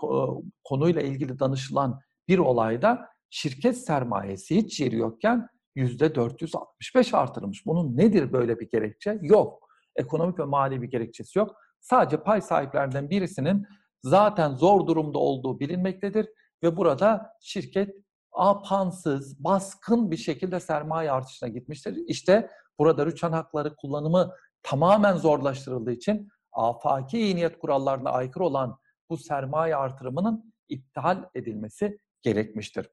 konuyla 0.65 1.03
ilgili 1.03 1.39
danışılan 1.39 2.01
bir 2.29 2.39
olayda 2.39 3.09
şirket 3.31 3.79
sermayesi 3.79 4.57
hiç 4.57 4.81
yeri 4.81 4.97
yokken 4.97 5.49
yüzde 5.75 6.15
465 6.15 7.15
artırılmış. 7.15 7.67
Bunun 7.67 7.97
nedir 7.97 8.33
böyle 8.33 8.61
bir 8.61 8.71
gerekçe? 8.71 9.19
Yok. 9.23 9.69
Ekonomik 9.97 10.39
ve 10.39 10.45
mali 10.45 10.83
bir 10.83 10.91
gerekçesi 10.91 11.39
yok. 11.39 11.57
Sadece 11.81 12.23
pay 12.23 12.41
sahiplerinden 12.41 13.11
birisinin 13.11 13.67
zaten 14.03 14.55
zor 14.55 14.87
durumda 14.87 15.19
olduğu 15.19 15.61
bilinmektedir 15.61 16.29
ve 16.63 16.77
burada 16.77 17.31
şirket 17.41 17.95
apansız, 18.39 19.45
baskın 19.45 20.11
bir 20.11 20.17
şekilde 20.17 20.61
sermaye 20.61 21.11
artışına 21.13 21.49
gitmiştir. 21.49 21.99
İşte 22.07 22.51
burada 22.79 23.07
rüçhan 23.07 23.33
hakları 23.33 23.77
kullanımı 23.77 24.35
tamamen 24.63 25.17
zorlaştırıldığı 25.17 25.93
için 25.93 26.29
afaki 26.53 27.19
iyi 27.19 27.37
niyet 27.37 27.59
kurallarına 27.59 28.11
aykırı 28.11 28.45
olan 28.45 28.79
bu 29.11 29.17
sermaye 29.17 29.77
artırımının 29.77 30.55
iptal 30.69 31.25
edilmesi 31.35 31.99
gerekmiştir. 32.23 32.91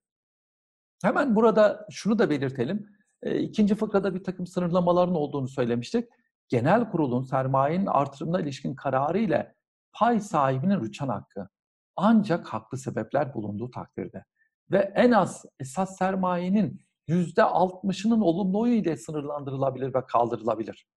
Hemen 1.02 1.36
burada 1.36 1.88
şunu 1.92 2.20
da 2.20 2.30
belirtelim. 2.30 2.90
E, 3.24 3.40
ikinci 3.40 3.76
fıkrada 3.76 4.16
bir 4.16 4.24
takım 4.24 4.48
sınırlamaların 4.48 5.16
olduğunu 5.16 5.48
söylemiştik. 5.48 6.10
Genel 6.50 6.92
kurulun 6.92 7.24
sermayenin 7.24 7.86
artırımına 7.86 8.42
ilişkin 8.42 8.76
kararı 8.76 9.20
ile 9.20 9.56
pay 9.94 10.20
sahibinin 10.20 10.82
rüçhan 10.82 11.10
hakkı 11.10 11.50
ancak 11.96 12.48
haklı 12.48 12.78
sebepler 12.78 13.34
bulunduğu 13.34 13.72
takdirde 13.72 14.26
ve 14.72 14.92
en 14.96 15.12
az 15.12 15.46
esas 15.60 15.98
sermayenin 15.98 16.82
yüzde 17.08 17.44
altmışının 17.44 18.22
olumlu 18.22 18.68
ile 18.68 18.98
sınırlandırılabilir 18.98 19.94
ve 19.94 20.06
kaldırılabilir. 20.06 20.88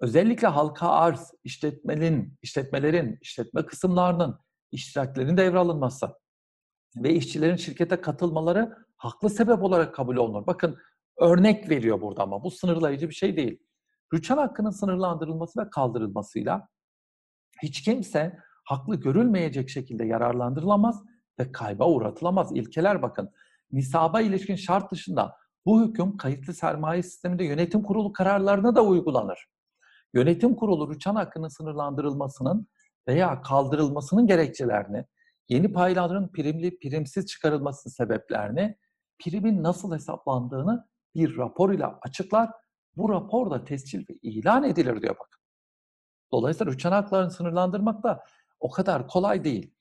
Özellikle 0.00 0.48
halka 0.48 0.88
arz, 0.88 1.30
işletmenin, 1.44 2.38
işletmelerin, 2.42 3.18
işletme 3.22 3.66
kısımlarının, 3.66 4.38
iştiraklerin 4.72 5.36
devralınması 5.36 6.14
ve 6.96 7.14
işçilerin 7.14 7.56
şirkete 7.56 8.00
katılmaları 8.00 8.76
haklı 8.96 9.30
sebep 9.30 9.62
olarak 9.62 9.94
kabul 9.94 10.16
olunur. 10.16 10.46
Bakın 10.46 10.78
örnek 11.18 11.70
veriyor 11.70 12.00
burada 12.00 12.22
ama 12.22 12.44
bu 12.44 12.50
sınırlayıcı 12.50 13.08
bir 13.08 13.14
şey 13.14 13.36
değil. 13.36 13.58
Rüçhan 14.14 14.38
hakkının 14.38 14.70
sınırlandırılması 14.70 15.60
ve 15.60 15.70
kaldırılmasıyla 15.70 16.68
hiç 17.62 17.82
kimse 17.82 18.38
haklı 18.64 18.96
görülmeyecek 18.96 19.70
şekilde 19.70 20.04
yararlandırılamaz 20.04 21.04
ve 21.38 21.52
kayba 21.52 21.88
uğratılamaz. 21.88 22.52
İlkeler 22.52 23.02
bakın. 23.02 23.30
Nisaba 23.72 24.20
ilişkin 24.20 24.56
şart 24.56 24.92
dışında 24.92 25.36
bu 25.66 25.82
hüküm 25.84 26.16
kayıtlı 26.16 26.54
sermaye 26.54 27.02
sisteminde 27.02 27.44
yönetim 27.44 27.82
kurulu 27.82 28.12
kararlarına 28.12 28.74
da 28.74 28.84
uygulanır. 28.84 29.46
yönetim 30.14 30.54
kurulu 30.54 30.94
rüçhan 30.94 31.14
hakkının 31.14 31.48
sınırlandırılmasının 31.48 32.68
veya 33.08 33.42
kaldırılmasının 33.42 34.26
gerekçelerini, 34.26 35.04
yeni 35.48 35.72
payların 35.72 36.28
primli, 36.28 36.78
primsiz 36.78 37.26
çıkarılmasının 37.26 37.92
sebeplerini, 37.92 38.76
primin 39.18 39.62
nasıl 39.62 39.94
hesaplandığını 39.94 40.88
bir 41.14 41.36
rapor 41.36 41.72
ile 41.72 41.86
açıklar. 41.86 42.50
Bu 42.96 43.08
rapor 43.08 43.50
da 43.50 43.64
tescil 43.64 44.08
ve 44.10 44.14
ilan 44.22 44.64
edilir 44.64 45.02
diyor 45.02 45.14
bakın. 45.14 45.40
Dolayısıyla 46.32 46.72
rüçhan 46.72 46.92
haklarını 46.92 47.30
sınırlandırmak 47.30 48.02
da 48.02 48.24
o 48.60 48.70
kadar 48.70 49.08
kolay 49.08 49.44
değil. 49.44 49.74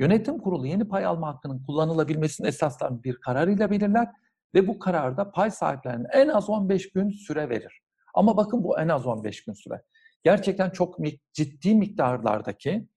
Yönetim 0.00 0.38
kurulu 0.38 0.66
yeni 0.66 0.88
pay 0.88 1.04
alma 1.04 1.28
hakkının 1.28 1.62
kullanılabilmesinin 1.66 2.48
esaslarını 2.48 3.04
bir 3.04 3.16
karar 3.16 3.48
ile 3.48 3.70
belirler 3.70 4.08
ve 4.54 4.68
bu 4.68 4.78
kararda 4.78 5.30
pay 5.30 5.50
sahiplerine 5.50 6.06
en 6.12 6.28
az 6.28 6.50
15 6.50 6.92
gün 6.92 7.10
süre 7.10 7.48
verir. 7.48 7.82
Ama 8.14 8.36
bakın 8.36 8.64
bu 8.64 8.80
en 8.80 8.88
az 8.88 9.06
15 9.06 9.44
gün 9.44 9.52
süre. 9.52 9.82
Gerçekten 10.24 10.70
çok 10.70 10.96
ciddi 11.32 11.74
miktarlardaki 11.74 12.88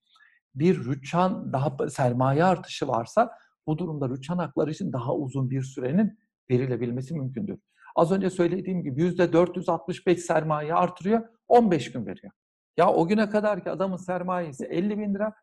bir 0.54 0.84
rüçhan 0.84 1.52
daha 1.52 1.88
sermaye 1.88 2.44
artışı 2.44 2.88
varsa 2.88 3.30
bu 3.66 3.78
durumda 3.78 4.08
rüçhan 4.08 4.38
hakları 4.38 4.70
için 4.70 4.92
daha 4.92 5.14
uzun 5.14 5.50
bir 5.50 5.62
sürenin 5.62 6.18
verilebilmesi 6.50 7.14
mümkündür. 7.14 7.58
Az 7.96 8.12
önce 8.12 8.30
söylediğim 8.30 8.82
gibi 8.82 9.02
%465 9.02 10.16
sermaye 10.16 10.74
artırıyor, 10.74 11.28
15 11.48 11.92
gün 11.92 12.06
veriyor. 12.06 12.32
Ya 12.76 12.92
o 12.92 13.06
güne 13.06 13.30
kadar 13.30 13.64
ki 13.64 13.70
adamın 13.70 13.96
sermayesi 13.96 14.64
50 14.64 14.98
bin 14.98 15.14
lira, 15.14 15.34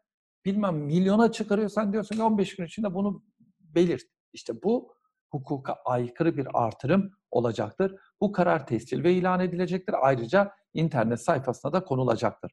bilmem 0.45 0.75
milyona 0.75 1.31
çıkarıyorsan 1.31 1.93
diyorsun 1.93 2.15
ki 2.15 2.23
15 2.23 2.55
gün 2.55 2.65
içinde 2.65 2.93
bunu 2.93 3.23
belirt. 3.59 4.03
İşte 4.33 4.53
bu 4.63 4.93
hukuka 5.31 5.73
aykırı 5.85 6.37
bir 6.37 6.47
artırım 6.53 7.11
olacaktır. 7.31 7.95
Bu 8.21 8.31
karar 8.31 8.67
tescil 8.67 9.03
ve 9.03 9.13
ilan 9.13 9.39
edilecektir. 9.39 9.95
Ayrıca 10.01 10.51
internet 10.73 11.21
sayfasına 11.21 11.73
da 11.73 11.83
konulacaktır. 11.83 12.51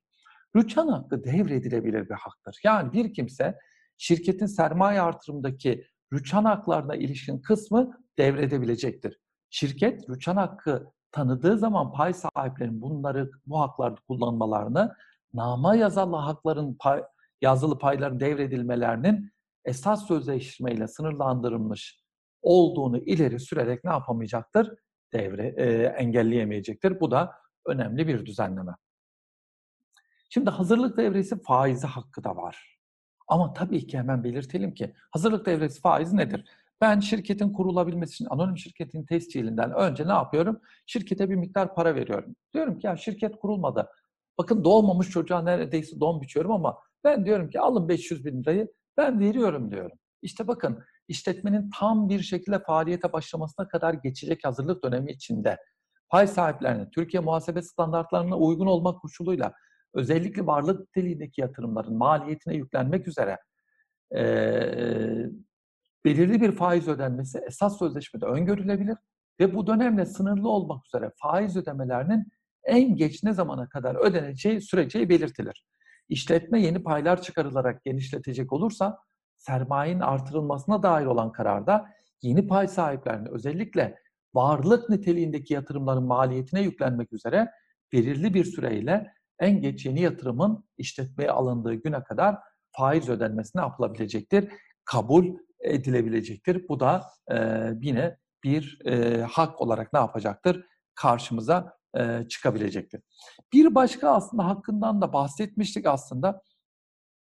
Rüçhan 0.56 0.88
hakkı 0.88 1.24
devredilebilir 1.24 2.08
bir 2.08 2.14
haktır. 2.14 2.60
Yani 2.64 2.92
bir 2.92 3.14
kimse 3.14 3.58
şirketin 3.98 4.46
sermaye 4.46 5.00
artırımındaki 5.00 5.84
rüçhan 6.12 6.44
haklarına 6.44 6.94
ilişkin 6.94 7.38
kısmı 7.38 7.90
devredebilecektir. 8.18 9.18
Şirket 9.50 10.10
rüçhan 10.10 10.36
hakkı 10.36 10.92
tanıdığı 11.12 11.58
zaman 11.58 11.92
pay 11.92 12.12
sahiplerinin 12.12 12.82
bunları 12.82 13.30
bu 13.46 13.60
hakları 13.60 13.96
kullanmalarını 14.08 14.94
nama 15.34 15.74
yazılı 15.74 16.16
hakların 16.16 16.76
pay, 16.80 17.02
yazılı 17.40 17.78
payların 17.78 18.20
devredilmelerinin 18.20 19.32
esas 19.64 20.08
sözleşmeyle 20.08 20.88
sınırlandırılmış 20.88 22.00
olduğunu 22.42 22.98
ileri 22.98 23.40
sürerek 23.40 23.84
ne 23.84 23.90
yapamayacaktır? 23.90 24.74
Devre 25.12 25.54
e, 25.56 25.82
engelleyemeyecektir. 25.82 27.00
Bu 27.00 27.10
da 27.10 27.32
önemli 27.66 28.08
bir 28.08 28.26
düzenleme. 28.26 28.72
Şimdi 30.30 30.50
hazırlık 30.50 30.96
devresi 30.96 31.42
faizi 31.42 31.86
hakkı 31.86 32.24
da 32.24 32.36
var. 32.36 32.78
Ama 33.28 33.52
tabii 33.52 33.86
ki 33.86 33.98
hemen 33.98 34.24
belirtelim 34.24 34.74
ki 34.74 34.94
hazırlık 35.10 35.46
devresi 35.46 35.80
faizi 35.80 36.16
nedir? 36.16 36.44
Ben 36.80 37.00
şirketin 37.00 37.52
kurulabilmesi 37.52 38.12
için 38.12 38.26
anonim 38.30 38.58
şirketin 38.58 39.06
tescilinden 39.06 39.72
önce 39.72 40.08
ne 40.08 40.12
yapıyorum? 40.12 40.60
Şirkete 40.86 41.30
bir 41.30 41.34
miktar 41.34 41.74
para 41.74 41.94
veriyorum. 41.94 42.36
Diyorum 42.54 42.78
ki 42.78 42.86
ya 42.86 42.96
şirket 42.96 43.38
kurulmadı. 43.38 43.88
Bakın 44.38 44.64
doğmamış 44.64 45.10
çocuğa 45.10 45.42
neredeyse 45.42 46.00
don 46.00 46.20
biçiyorum 46.20 46.52
ama 46.52 46.78
ben 47.04 47.26
diyorum 47.26 47.50
ki 47.50 47.60
alın 47.60 47.88
500 47.88 48.24
bin 48.24 48.42
lirayı 48.42 48.68
ben 48.96 49.20
veriyorum 49.20 49.70
diyorum. 49.70 49.98
İşte 50.22 50.48
bakın 50.48 50.84
işletmenin 51.08 51.70
tam 51.78 52.08
bir 52.08 52.20
şekilde 52.20 52.58
faaliyete 52.58 53.12
başlamasına 53.12 53.68
kadar 53.68 53.94
geçecek 53.94 54.44
hazırlık 54.44 54.84
dönemi 54.84 55.12
içinde 55.12 55.58
pay 56.08 56.26
sahiplerine 56.26 56.90
Türkiye 56.90 57.22
muhasebe 57.22 57.62
standartlarına 57.62 58.36
uygun 58.36 58.66
olmak 58.66 59.00
koşuluyla 59.00 59.52
özellikle 59.94 60.46
varlık 60.46 60.80
niteliğindeki 60.80 61.40
yatırımların 61.40 61.96
maliyetine 61.96 62.54
yüklenmek 62.54 63.08
üzere 63.08 63.38
e, 64.16 64.22
belirli 66.04 66.40
bir 66.40 66.52
faiz 66.52 66.88
ödenmesi 66.88 67.38
esas 67.38 67.78
sözleşmede 67.78 68.26
öngörülebilir 68.26 68.96
ve 69.40 69.54
bu 69.54 69.66
dönemle 69.66 70.06
sınırlı 70.06 70.48
olmak 70.48 70.86
üzere 70.86 71.12
faiz 71.16 71.56
ödemelerinin 71.56 72.26
en 72.64 72.96
geç 72.96 73.22
ne 73.22 73.32
zamana 73.32 73.68
kadar 73.68 73.94
ödeneceği 73.94 74.60
süreceği 74.60 75.08
belirtilir. 75.08 75.64
İşletme 76.08 76.60
yeni 76.60 76.82
paylar 76.82 77.22
çıkarılarak 77.22 77.84
genişletecek 77.84 78.52
olursa 78.52 78.98
sermayenin 79.36 80.00
artırılmasına 80.00 80.82
dair 80.82 81.06
olan 81.06 81.32
kararda 81.32 81.86
yeni 82.22 82.46
pay 82.46 82.68
sahiplerine 82.68 83.28
özellikle 83.30 83.98
varlık 84.34 84.88
niteliğindeki 84.88 85.54
yatırımların 85.54 86.02
maliyetine 86.02 86.60
yüklenmek 86.62 87.12
üzere 87.12 87.50
belirli 87.92 88.34
bir 88.34 88.44
süreyle 88.44 89.12
en 89.40 89.60
geç 89.60 89.86
yeni 89.86 90.00
yatırımın 90.00 90.64
işletmeye 90.78 91.30
alındığı 91.30 91.74
güne 91.74 92.02
kadar 92.04 92.38
faiz 92.76 93.08
ödenmesi 93.08 93.58
ne 93.58 93.62
yapılabilecektir? 93.62 94.52
Kabul 94.84 95.36
edilebilecektir. 95.60 96.68
Bu 96.68 96.80
da 96.80 97.06
e, 97.30 97.36
yine 97.80 98.16
bir 98.44 98.78
e, 98.84 99.22
hak 99.22 99.60
olarak 99.60 99.92
ne 99.92 99.98
yapacaktır? 99.98 100.64
Karşımıza 100.94 101.77
e, 101.98 102.28
çıkabilecektir. 102.28 103.00
Bir 103.52 103.74
başka 103.74 104.10
aslında 104.10 104.46
hakkından 104.46 105.00
da 105.00 105.12
bahsetmiştik 105.12 105.86
aslında. 105.86 106.42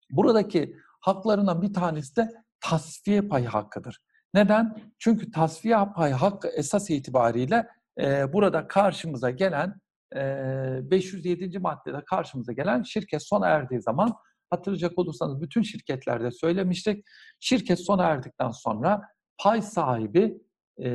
Buradaki 0.09 0.75
haklarından 1.01 1.61
bir 1.61 1.73
tanesi 1.73 2.15
de 2.15 2.31
tasfiye 2.59 3.21
payı 3.21 3.47
hakkıdır. 3.47 3.99
Neden? 4.33 4.77
Çünkü 4.99 5.31
tasfiye 5.31 5.77
payı 5.95 6.13
hakkı 6.13 6.47
esas 6.47 6.89
itibariyle 6.89 7.67
e, 7.99 8.33
burada 8.33 8.67
karşımıza 8.67 9.29
gelen 9.29 9.75
e, 10.15 10.91
507. 10.91 11.59
maddede 11.59 12.03
karşımıza 12.05 12.53
gelen 12.53 12.83
şirket 12.83 13.27
sona 13.27 13.47
erdiği 13.47 13.81
zaman 13.81 14.13
hatırlayacak 14.49 14.99
olursanız 14.99 15.41
bütün 15.41 15.61
şirketlerde 15.61 16.31
söylemiştik. 16.31 17.05
Şirket 17.39 17.79
sona 17.79 18.03
erdikten 18.03 18.51
sonra 18.51 19.01
pay 19.37 19.61
sahibi 19.61 20.37
e, 20.83 20.89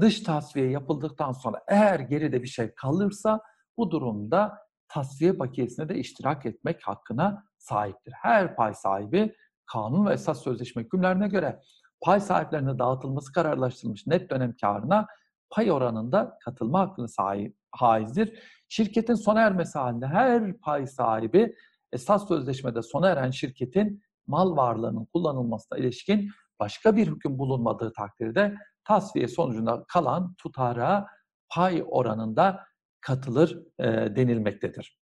dış 0.00 0.20
tasfiye 0.20 0.70
yapıldıktan 0.70 1.32
sonra 1.32 1.62
eğer 1.68 2.00
geride 2.00 2.42
bir 2.42 2.48
şey 2.48 2.74
kalırsa 2.74 3.40
bu 3.76 3.90
durumda 3.90 4.58
tasfiye 4.88 5.38
bakiyesine 5.38 5.88
de 5.88 5.94
iştirak 5.94 6.46
etmek 6.46 6.82
hakkına 6.82 7.44
sahiptir. 7.58 8.12
Her 8.22 8.56
pay 8.56 8.74
sahibi 8.74 9.34
kanun 9.66 10.06
ve 10.06 10.12
esas 10.12 10.42
sözleşme 10.42 10.82
hükümlerine 10.82 11.28
göre 11.28 11.60
pay 12.00 12.20
sahiplerine 12.20 12.78
dağıtılması 12.78 13.32
kararlaştırılmış 13.32 14.06
net 14.06 14.30
dönem 14.30 14.54
karına 14.60 15.06
pay 15.50 15.72
oranında 15.72 16.38
katılma 16.44 16.80
hakkını 16.80 17.08
sahip 17.08 17.56
haizdir. 17.70 18.38
Şirketin 18.68 19.14
sona 19.14 19.40
ermesi 19.40 19.78
halinde 19.78 20.06
her 20.06 20.58
pay 20.58 20.86
sahibi 20.86 21.54
esas 21.92 22.28
sözleşmede 22.28 22.82
sona 22.82 23.08
eren 23.08 23.30
şirketin 23.30 24.02
mal 24.26 24.56
varlığının 24.56 25.04
kullanılmasına 25.04 25.78
ilişkin 25.78 26.30
başka 26.60 26.96
bir 26.96 27.06
hüküm 27.06 27.38
bulunmadığı 27.38 27.92
takdirde 27.92 28.54
tasfiye 28.84 29.28
sonucunda 29.28 29.84
kalan 29.88 30.34
tutara 30.34 31.06
pay 31.54 31.84
oranında 31.88 32.60
katılır 33.00 33.62
e, 33.78 34.16
denilmektedir. 34.16 34.98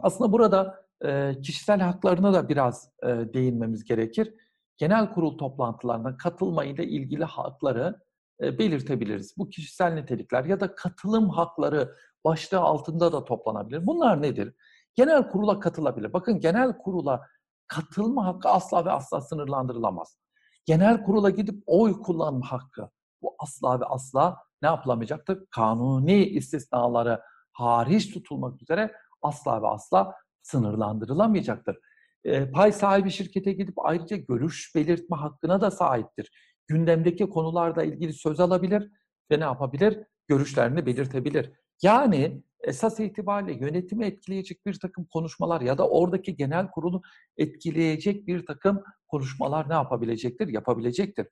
Aslında 0.00 0.32
burada 0.32 0.86
e, 1.04 1.40
kişisel 1.42 1.80
haklarına 1.80 2.32
da 2.32 2.48
biraz 2.48 2.90
e, 3.02 3.06
değinmemiz 3.08 3.84
gerekir. 3.84 4.34
Genel 4.76 5.12
kurul 5.12 5.38
toplantılarına 5.38 6.16
katılma 6.16 6.64
ile 6.64 6.86
ilgili 6.86 7.24
hakları 7.24 8.00
e, 8.40 8.58
belirtebiliriz. 8.58 9.34
Bu 9.38 9.48
kişisel 9.48 9.94
nitelikler 9.94 10.44
ya 10.44 10.60
da 10.60 10.74
katılım 10.74 11.30
hakları 11.30 11.96
başlığı 12.24 12.58
altında 12.58 13.12
da 13.12 13.24
toplanabilir. 13.24 13.86
Bunlar 13.86 14.22
nedir? 14.22 14.54
Genel 14.94 15.28
kurula 15.28 15.60
katılabilir. 15.60 16.12
Bakın 16.12 16.40
genel 16.40 16.78
kurula 16.78 17.26
katılma 17.68 18.26
hakkı 18.26 18.48
asla 18.48 18.84
ve 18.84 18.90
asla 18.90 19.20
sınırlandırılamaz. 19.20 20.18
Genel 20.66 21.02
kurula 21.02 21.30
gidip 21.30 21.62
oy 21.66 22.02
kullanma 22.02 22.52
hakkı 22.52 22.90
bu 23.22 23.34
asla 23.38 23.80
ve 23.80 23.84
asla 23.84 24.36
ne 24.62 24.68
yapılamayacaktır? 24.68 25.46
Kanuni 25.50 26.24
istisnaları 26.24 27.20
hariç 27.52 28.12
tutulmak 28.14 28.62
üzere 28.62 28.92
asla 29.22 29.62
ve 29.62 29.66
asla 29.66 30.14
sınırlandırılamayacaktır. 30.42 31.78
E, 32.24 32.50
pay 32.50 32.72
sahibi 32.72 33.10
şirkete 33.10 33.52
gidip 33.52 33.74
ayrıca 33.78 34.16
görüş 34.16 34.72
belirtme 34.74 35.16
hakkına 35.16 35.60
da 35.60 35.70
sahiptir. 35.70 36.30
Gündemdeki 36.66 37.30
konularla 37.30 37.82
ilgili 37.82 38.12
söz 38.12 38.40
alabilir 38.40 38.90
ve 39.30 39.40
ne 39.40 39.44
yapabilir? 39.44 39.98
Görüşlerini 40.28 40.86
belirtebilir. 40.86 41.52
Yani 41.82 42.42
esas 42.66 43.00
itibariyle 43.00 43.64
yönetimi 43.64 44.06
etkileyecek 44.06 44.66
bir 44.66 44.74
takım 44.80 45.04
konuşmalar 45.04 45.60
ya 45.60 45.78
da 45.78 45.88
oradaki 45.88 46.36
genel 46.36 46.70
kurulu 46.70 47.02
etkileyecek 47.36 48.26
bir 48.26 48.46
takım 48.46 48.82
konuşmalar 49.08 49.68
ne 49.68 49.74
yapabilecektir? 49.74 50.48
Yapabilecektir. 50.48 51.26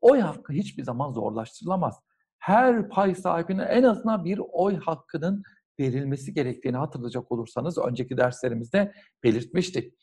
Oy 0.00 0.20
hakkı 0.20 0.52
hiçbir 0.52 0.82
zaman 0.84 1.12
zorlaştırılamaz. 1.12 2.00
Her 2.38 2.88
pay 2.88 3.14
sahibine 3.14 3.62
en 3.62 3.82
azından 3.82 4.24
bir 4.24 4.40
oy 4.52 4.76
hakkının 4.76 5.42
verilmesi 5.80 6.34
gerektiğini 6.34 6.76
hatırlayacak 6.76 7.32
olursanız 7.32 7.78
önceki 7.78 8.16
derslerimizde 8.16 8.92
belirtmiştik. 9.24 9.94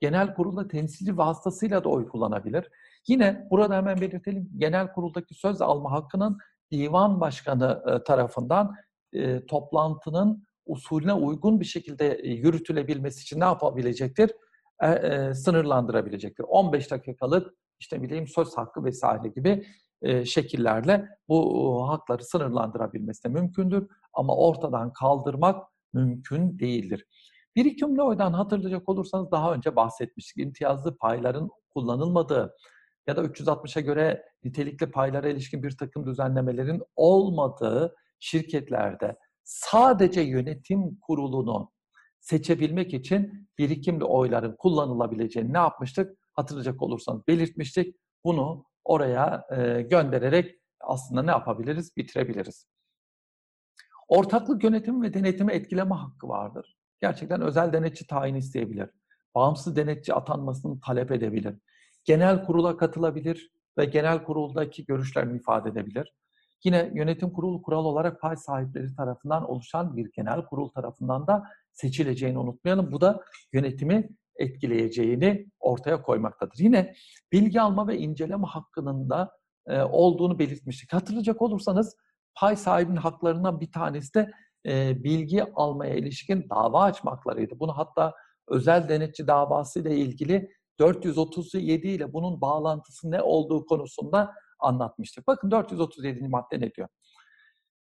Genel 0.00 0.34
kurulda 0.34 0.68
temsilci 0.68 1.16
vasıtasıyla 1.16 1.84
da 1.84 1.88
oy 1.88 2.08
kullanabilir. 2.08 2.68
Yine 3.08 3.46
burada 3.50 3.76
hemen 3.76 4.00
belirtelim 4.00 4.50
genel 4.56 4.92
kuruldaki 4.92 5.34
söz 5.34 5.62
alma 5.62 5.92
hakkının 5.92 6.38
divan 6.72 7.20
başkanı 7.20 7.82
e, 7.86 8.04
tarafından 8.04 8.74
toplantının 9.48 10.46
usulüne 10.66 11.12
uygun 11.12 11.60
bir 11.60 11.64
şekilde 11.64 12.20
yürütülebilmesi 12.24 13.22
için 13.22 13.40
ne 13.40 13.44
yapabilecektir? 13.44 14.30
E, 14.82 14.90
e, 14.90 15.34
sınırlandırabilecektir. 15.34 16.44
15 16.48 16.90
dakikalık 16.90 17.54
işte 17.80 18.02
bileyim 18.02 18.26
söz 18.26 18.56
hakkı 18.56 18.84
vesaire 18.84 19.28
gibi 19.28 19.66
e, 20.02 20.24
şekillerle 20.24 21.08
bu 21.28 21.82
e, 21.84 21.86
hakları 21.86 22.24
sınırlandırabilmesi 22.24 23.24
de 23.24 23.28
mümkündür. 23.28 23.88
Ama 24.12 24.36
ortadan 24.36 24.92
kaldırmak 24.92 25.68
mümkün 25.92 26.58
değildir. 26.58 27.04
Birikimli 27.56 28.02
oydan 28.02 28.32
hatırlayacak 28.32 28.88
olursanız 28.88 29.30
daha 29.30 29.54
önce 29.54 29.76
bahsetmiştik. 29.76 30.36
İmtiyazlı 30.36 30.96
payların 30.96 31.50
kullanılmadığı 31.70 32.54
ya 33.06 33.16
da 33.16 33.22
360'a 33.22 33.80
göre 33.80 34.24
nitelikli 34.44 34.90
paylara 34.90 35.28
ilişkin 35.28 35.62
bir 35.62 35.76
takım 35.76 36.06
düzenlemelerin 36.06 36.82
olmadığı 36.96 37.94
şirketlerde 38.20 39.16
sadece 39.44 40.20
yönetim 40.20 40.98
kurulunu 41.00 41.72
seçebilmek 42.20 42.94
için 42.94 43.48
birikimli 43.58 44.04
oyların 44.04 44.56
kullanılabileceğini 44.58 45.52
ne 45.52 45.58
yapmıştık? 45.58 46.18
Hatırlayacak 46.32 46.82
olursanız 46.82 47.26
belirtmiştik. 47.28 47.96
Bunu 48.24 48.64
oraya 48.84 49.46
e, 49.50 49.82
göndererek 49.82 50.58
aslında 50.80 51.22
ne 51.22 51.30
yapabiliriz? 51.30 51.96
Bitirebiliriz. 51.96 52.66
Ortaklık 54.08 54.64
yönetimi 54.64 55.02
ve 55.02 55.14
denetimi 55.14 55.52
etkileme 55.52 55.94
hakkı 55.94 56.28
vardır. 56.28 56.78
Gerçekten 57.00 57.40
özel 57.40 57.72
denetçi 57.72 58.06
tayin 58.06 58.34
isteyebilir. 58.34 58.90
Bağımsız 59.34 59.76
denetçi 59.76 60.14
atanmasını 60.14 60.80
talep 60.80 61.12
edebilir. 61.12 61.56
Genel 62.04 62.44
kurula 62.44 62.76
katılabilir 62.76 63.52
ve 63.78 63.84
genel 63.84 64.24
kuruldaki 64.24 64.84
görüşlerini 64.84 65.36
ifade 65.36 65.68
edebilir. 65.68 66.12
Yine 66.64 66.90
yönetim 66.94 67.30
kurulu 67.30 67.62
kural 67.62 67.84
olarak 67.84 68.20
pay 68.20 68.36
sahipleri 68.36 68.94
tarafından 68.96 69.50
oluşan 69.50 69.96
bir 69.96 70.12
genel 70.12 70.44
kurul 70.44 70.68
tarafından 70.68 71.26
da 71.26 71.44
seçileceğini 71.72 72.38
unutmayalım. 72.38 72.92
Bu 72.92 73.00
da 73.00 73.20
yönetimi 73.52 74.08
etkileyeceğini 74.36 75.46
ortaya 75.60 76.02
koymaktadır. 76.02 76.58
Yine 76.58 76.94
bilgi 77.32 77.60
alma 77.60 77.88
ve 77.88 77.98
inceleme 77.98 78.46
hakkının 78.46 79.10
da 79.10 79.30
e, 79.66 79.82
olduğunu 79.82 80.38
belirtmiştik. 80.38 80.92
Hatırlayacak 80.92 81.42
olursanız 81.42 81.96
pay 82.34 82.56
sahibinin 82.56 82.96
haklarından 82.96 83.60
bir 83.60 83.72
tanesi 83.72 84.14
de 84.14 84.30
e, 84.66 85.04
bilgi 85.04 85.44
almaya 85.54 85.94
ilişkin 85.94 86.46
dava 86.50 86.82
açmaklarıydı. 86.82 87.60
Bunu 87.60 87.78
hatta 87.78 88.14
özel 88.48 88.88
denetçi 88.88 89.26
davası 89.26 89.80
ile 89.80 89.96
ilgili 89.96 90.50
437 90.78 91.88
ile 91.88 92.12
bunun 92.12 92.40
bağlantısı 92.40 93.10
ne 93.10 93.22
olduğu 93.22 93.66
konusunda 93.66 94.34
anlatmıştık. 94.60 95.26
Bakın 95.26 95.50
437. 95.50 96.28
madde 96.28 96.60
ne 96.60 96.74
diyor? 96.74 96.88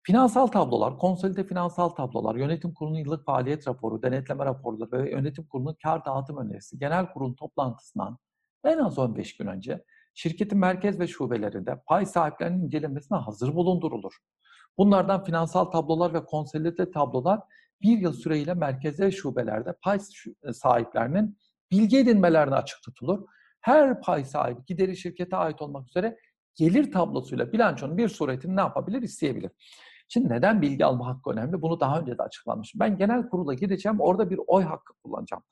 Finansal 0.02 0.46
tablolar, 0.46 0.98
konsolide 0.98 1.44
finansal 1.44 1.88
tablolar, 1.88 2.34
yönetim 2.34 2.74
kurulunun 2.74 2.98
yıllık 2.98 3.24
faaliyet 3.24 3.68
raporu, 3.68 4.02
denetleme 4.02 4.44
raporları 4.44 4.92
ve 4.92 5.10
yönetim 5.10 5.46
kurulunun 5.46 5.76
kar 5.82 6.04
dağıtım 6.04 6.36
önerisi 6.36 6.78
genel 6.78 7.12
kurulun 7.12 7.34
toplantısından 7.34 8.18
en 8.64 8.78
az 8.78 8.98
15 8.98 9.36
gün 9.36 9.46
önce 9.46 9.84
şirketin 10.14 10.58
merkez 10.58 11.00
ve 11.00 11.06
şubelerinde 11.06 11.82
pay 11.86 12.06
sahiplerinin 12.06 12.64
incelemesine 12.64 13.18
hazır 13.18 13.54
bulundurulur. 13.54 14.12
Bunlardan 14.78 15.24
finansal 15.24 15.64
tablolar 15.64 16.14
ve 16.14 16.24
konsolide 16.24 16.90
tablolar 16.90 17.40
bir 17.82 17.98
yıl 17.98 18.12
süreyle 18.12 18.54
merkeze 18.54 19.10
şubelerde 19.10 19.74
pay 19.82 19.98
sahiplerinin 20.52 21.38
bilgi 21.70 21.98
edinmelerine 21.98 22.54
açık 22.54 22.82
tutulur. 22.82 23.26
Her 23.60 24.00
pay 24.00 24.24
sahibi 24.24 24.64
gideri 24.66 24.96
şirkete 24.96 25.36
ait 25.36 25.62
olmak 25.62 25.88
üzere 25.88 26.18
gelir 26.54 26.92
tablosuyla 26.92 27.52
bilançonun 27.52 27.98
bir 27.98 28.08
suretini 28.08 28.56
ne 28.56 28.60
yapabilir? 28.60 29.02
isteyebilir. 29.02 29.50
Şimdi 30.08 30.28
neden 30.28 30.62
bilgi 30.62 30.84
alma 30.84 31.06
hakkı 31.06 31.30
önemli? 31.30 31.62
Bunu 31.62 31.80
daha 31.80 32.00
önce 32.00 32.18
de 32.18 32.22
açıklamışım. 32.22 32.80
Ben 32.80 32.96
genel 32.96 33.28
kurula 33.28 33.54
gideceğim, 33.54 34.00
orada 34.00 34.30
bir 34.30 34.40
oy 34.46 34.62
hakkı 34.62 34.92
kullanacağım. 35.04 35.42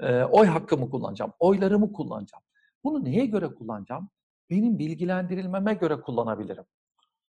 E, 0.00 0.24
oy 0.24 0.46
hakkımı 0.46 0.90
kullanacağım, 0.90 1.32
oylarımı 1.38 1.92
kullanacağım. 1.92 2.44
Bunu 2.84 3.04
neye 3.04 3.26
göre 3.26 3.54
kullanacağım? 3.54 4.10
Benim 4.50 4.78
bilgilendirilmeme 4.78 5.74
göre 5.74 6.00
kullanabilirim. 6.00 6.64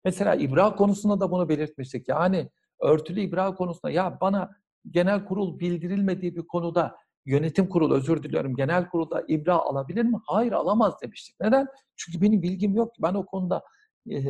Mesela 0.04 0.34
ibra 0.34 0.76
konusunda 0.76 1.20
da 1.20 1.30
bunu 1.30 1.48
belirtmiştik. 1.48 2.08
Yani 2.08 2.50
örtülü 2.80 3.20
ibra 3.20 3.54
konusunda 3.54 3.90
ya 3.90 4.18
bana 4.20 4.50
genel 4.90 5.24
kurul 5.24 5.58
bildirilmediği 5.58 6.36
bir 6.36 6.46
konuda 6.46 6.96
yönetim 7.28 7.68
kurulu 7.68 7.94
özür 7.94 8.22
diliyorum 8.22 8.56
genel 8.56 8.88
kurulda 8.88 9.24
ibra 9.28 9.56
alabilir 9.56 10.04
mi? 10.04 10.18
Hayır 10.26 10.52
alamaz 10.52 10.94
demiştik. 11.02 11.40
Neden? 11.40 11.66
Çünkü 11.96 12.20
benim 12.20 12.42
bilgim 12.42 12.74
yok 12.74 12.92
Ben 13.02 13.14
o 13.14 13.26
konuda 13.26 13.62
e, 14.10 14.20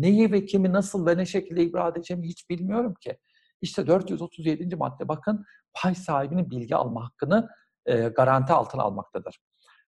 neyi 0.00 0.32
ve 0.32 0.44
kimi 0.44 0.72
nasıl 0.72 1.06
ve 1.06 1.16
ne 1.16 1.26
şekilde 1.26 1.62
ibra 1.62 1.88
edeceğimi 1.88 2.28
hiç 2.28 2.50
bilmiyorum 2.50 2.94
ki. 3.00 3.18
İşte 3.62 3.86
437. 3.86 4.76
madde 4.76 5.08
bakın 5.08 5.44
pay 5.74 5.94
sahibinin 5.94 6.50
bilgi 6.50 6.76
alma 6.76 7.04
hakkını 7.04 7.48
e, 7.86 7.96
garanti 8.08 8.52
altına 8.52 8.82
almaktadır. 8.82 9.38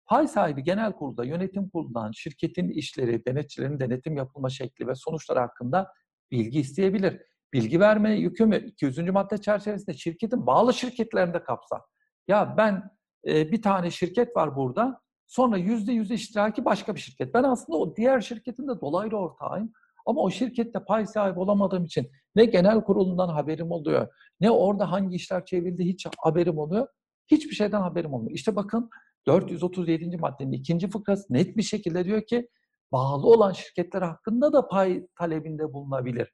Pay 0.06 0.28
sahibi 0.28 0.64
genel 0.64 0.94
kurulda 0.94 1.26
yönetim 1.26 1.70
kurulundan 1.70 2.12
şirketin 2.12 2.70
işleri, 2.70 3.26
denetçilerin 3.26 3.80
denetim 3.80 4.18
yapılma 4.18 4.50
şekli 4.50 4.88
ve 4.88 4.96
sonuçları 4.96 5.40
hakkında 5.40 5.94
bilgi 6.32 6.60
isteyebilir. 6.60 7.22
Bilgi 7.54 7.80
verme 7.80 8.12
yükümü 8.14 8.58
200. 8.58 8.98
madde 8.98 9.38
çerçevesinde 9.38 9.98
şirketin 9.98 10.48
bağlı 10.48 10.74
şirketlerinde 10.74 11.44
kapsar. 11.44 11.82
Ya 12.30 12.54
ben 12.58 12.92
e, 13.28 13.52
bir 13.52 13.62
tane 13.62 13.92
şirket 13.92 14.36
var 14.36 14.56
burada. 14.56 15.02
Sonra 15.28 15.58
yüzde 15.58 15.92
yüz 15.92 16.12
iştiraki 16.12 16.66
başka 16.66 16.96
bir 16.96 17.00
şirket. 17.00 17.34
Ben 17.34 17.44
aslında 17.44 17.78
o 17.78 17.96
diğer 17.96 18.22
şirketin 18.22 18.68
de 18.68 18.82
dolaylı 18.82 19.18
ortağıyım. 19.18 19.72
Ama 20.06 20.22
o 20.22 20.30
şirkette 20.30 20.80
pay 20.88 21.06
sahibi 21.06 21.40
olamadığım 21.40 21.86
için 21.86 22.12
ne 22.36 22.46
genel 22.46 22.84
kurulundan 22.84 23.30
haberim 23.30 23.72
oluyor, 23.72 24.08
ne 24.42 24.52
orada 24.52 24.92
hangi 24.92 25.16
işler 25.16 25.46
çevrildi 25.46 25.86
hiç 25.86 26.08
haberim 26.18 26.58
oluyor. 26.58 26.88
Hiçbir 27.28 27.56
şeyden 27.56 27.82
haberim 27.82 28.14
olmuyor. 28.14 28.36
İşte 28.36 28.56
bakın 28.56 28.90
437. 29.28 30.18
maddenin 30.18 30.52
ikinci 30.52 30.90
fıkrası 30.90 31.34
net 31.34 31.58
bir 31.58 31.64
şekilde 31.64 32.06
diyor 32.06 32.22
ki 32.22 32.50
bağlı 32.92 33.28
olan 33.28 33.52
şirketler 33.52 34.02
hakkında 34.02 34.54
da 34.54 34.68
pay 34.68 35.08
talebinde 35.18 35.74
bulunabilir. 35.74 36.34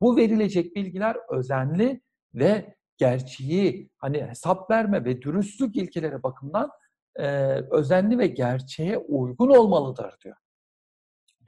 Bu 0.00 0.16
verilecek 0.16 0.76
bilgiler 0.76 1.16
özenli 1.30 2.00
ve 2.34 2.74
gerçeği 2.96 3.90
hani 3.98 4.24
hesap 4.24 4.70
verme 4.70 5.04
ve 5.04 5.22
dürüstlük 5.22 5.76
ilkeleri 5.76 6.22
bakımından 6.22 6.70
e, 7.16 7.26
özenli 7.70 8.18
ve 8.18 8.26
gerçeğe 8.26 8.98
uygun 8.98 9.48
olmalıdır 9.48 10.14
diyor. 10.24 10.36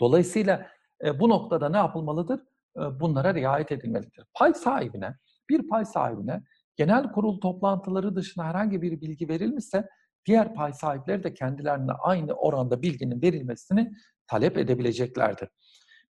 Dolayısıyla 0.00 0.66
e, 1.04 1.20
bu 1.20 1.28
noktada 1.28 1.68
ne 1.68 1.76
yapılmalıdır? 1.76 2.40
E, 2.76 3.00
bunlara 3.00 3.34
riayet 3.34 3.72
edilmelidir. 3.72 4.24
Pay 4.34 4.54
sahibine, 4.54 5.14
bir 5.48 5.68
pay 5.68 5.84
sahibine 5.84 6.42
genel 6.76 7.12
kurul 7.12 7.40
toplantıları 7.40 8.16
dışında 8.16 8.44
herhangi 8.44 8.82
bir 8.82 9.00
bilgi 9.00 9.28
verilmişse 9.28 9.88
diğer 10.26 10.54
pay 10.54 10.72
sahipleri 10.72 11.24
de 11.24 11.34
kendilerine 11.34 11.92
aynı 11.92 12.32
oranda 12.32 12.82
bilginin 12.82 13.22
verilmesini 13.22 13.92
talep 14.26 14.58
edebileceklerdir. 14.58 15.48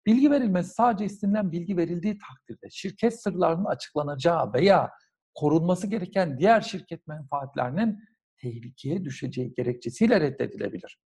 Bilgi 0.07 0.31
verilmesi 0.31 0.75
sadece 0.75 1.05
istenilen 1.05 1.53
bilgi 1.53 1.77
verildiği 1.77 2.19
takdirde 2.19 2.71
şirket 2.71 3.23
sırlarının 3.23 3.65
açıklanacağı 3.65 4.53
veya 4.53 4.91
korunması 5.37 5.87
gereken 5.87 6.39
diğer 6.39 6.61
şirket 6.61 7.07
menfaatlerinin 7.07 7.99
tehlikeye 8.41 9.05
düşeceği 9.05 9.55
gerekçesiyle 9.55 10.21
reddedilebilir. 10.21 10.99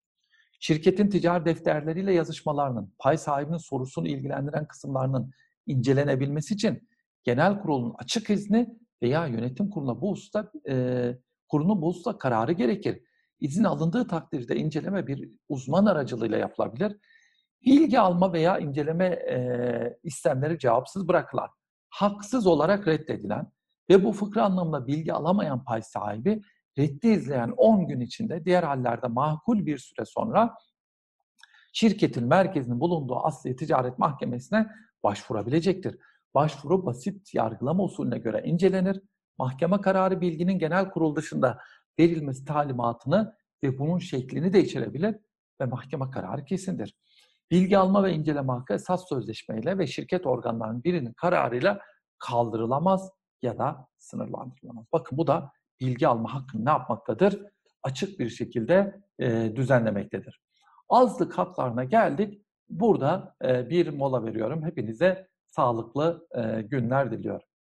Şirketin 0.60 1.08
ticari 1.08 1.44
defterleriyle 1.44 2.12
yazışmalarının, 2.12 2.94
pay 2.98 3.18
sahibinin 3.18 3.56
sorusunu 3.56 4.08
ilgilendiren 4.08 4.66
kısımlarının 4.66 5.30
incelenebilmesi 5.66 6.54
için 6.54 6.88
genel 7.24 7.60
kurulun 7.60 7.94
açık 7.98 8.30
izni 8.30 8.68
veya 9.02 9.26
yönetim 9.26 9.70
kuruluna 9.70 10.00
bu 10.00 10.10
hususta 10.10 10.52
e, 10.68 10.74
kurulun 11.48 11.82
bu 11.82 11.88
hususta 11.88 12.18
kararı 12.18 12.52
gerekir. 12.52 13.02
İzin 13.40 13.64
alındığı 13.64 14.06
takdirde 14.06 14.56
inceleme 14.56 15.06
bir 15.06 15.30
uzman 15.48 15.86
aracılığıyla 15.86 16.38
yapılabilir. 16.38 16.96
Bilgi 17.64 18.00
alma 18.00 18.32
veya 18.32 18.58
inceleme 18.58 19.06
e, 19.06 19.98
istemleri 20.02 20.58
cevapsız 20.58 21.08
bırakılan, 21.08 21.48
haksız 21.88 22.46
olarak 22.46 22.88
reddedilen 22.88 23.46
ve 23.90 24.04
bu 24.04 24.12
fıkra 24.12 24.44
anlamında 24.44 24.86
bilgi 24.86 25.12
alamayan 25.12 25.64
pay 25.64 25.82
sahibi 25.82 26.42
reddi 26.78 27.08
izleyen 27.08 27.50
10 27.56 27.88
gün 27.88 28.00
içinde 28.00 28.44
diğer 28.44 28.62
hallerde 28.62 29.06
makul 29.06 29.66
bir 29.66 29.78
süre 29.78 30.04
sonra 30.04 30.54
şirketin 31.72 32.24
merkezinin 32.24 32.80
bulunduğu 32.80 33.16
Asliye 33.16 33.56
Ticaret 33.56 33.98
Mahkemesi'ne 33.98 34.66
başvurabilecektir. 35.02 35.98
Başvuru 36.34 36.86
basit 36.86 37.34
yargılama 37.34 37.84
usulüne 37.84 38.18
göre 38.18 38.42
incelenir. 38.44 39.02
Mahkeme 39.38 39.80
kararı 39.80 40.20
bilginin 40.20 40.58
genel 40.58 40.90
kurul 40.90 41.16
dışında 41.16 41.58
verilmesi 41.98 42.44
talimatını 42.44 43.34
ve 43.62 43.78
bunun 43.78 43.98
şeklini 43.98 44.52
de 44.52 44.62
içerebilir 44.62 45.16
ve 45.60 45.64
mahkeme 45.64 46.10
kararı 46.10 46.44
kesindir. 46.44 46.94
Bilgi 47.50 47.78
alma 47.78 48.04
ve 48.04 48.12
inceleme 48.12 48.52
hakkı 48.52 48.74
esas 48.74 49.08
sözleşmeyle 49.08 49.78
ve 49.78 49.86
şirket 49.86 50.26
organlarının 50.26 50.84
birinin 50.84 51.12
kararıyla 51.12 51.80
kaldırılamaz 52.18 53.10
ya 53.42 53.58
da 53.58 53.88
sınırlandırılamaz. 53.98 54.84
Bakın 54.92 55.18
bu 55.18 55.26
da 55.26 55.52
bilgi 55.80 56.08
alma 56.08 56.34
hakkını 56.34 56.64
ne 56.64 56.70
yapmaktadır? 56.70 57.42
Açık 57.82 58.20
bir 58.20 58.28
şekilde 58.28 59.00
e, 59.18 59.56
düzenlemektedir. 59.56 60.40
Azlık 60.88 61.38
haklarına 61.38 61.84
geldik. 61.84 62.44
Burada 62.68 63.34
e, 63.44 63.70
bir 63.70 63.88
mola 63.88 64.24
veriyorum. 64.24 64.64
Hepinize 64.64 65.28
sağlıklı 65.48 66.26
e, 66.34 66.62
günler 66.62 67.12
diliyorum. 67.12 67.46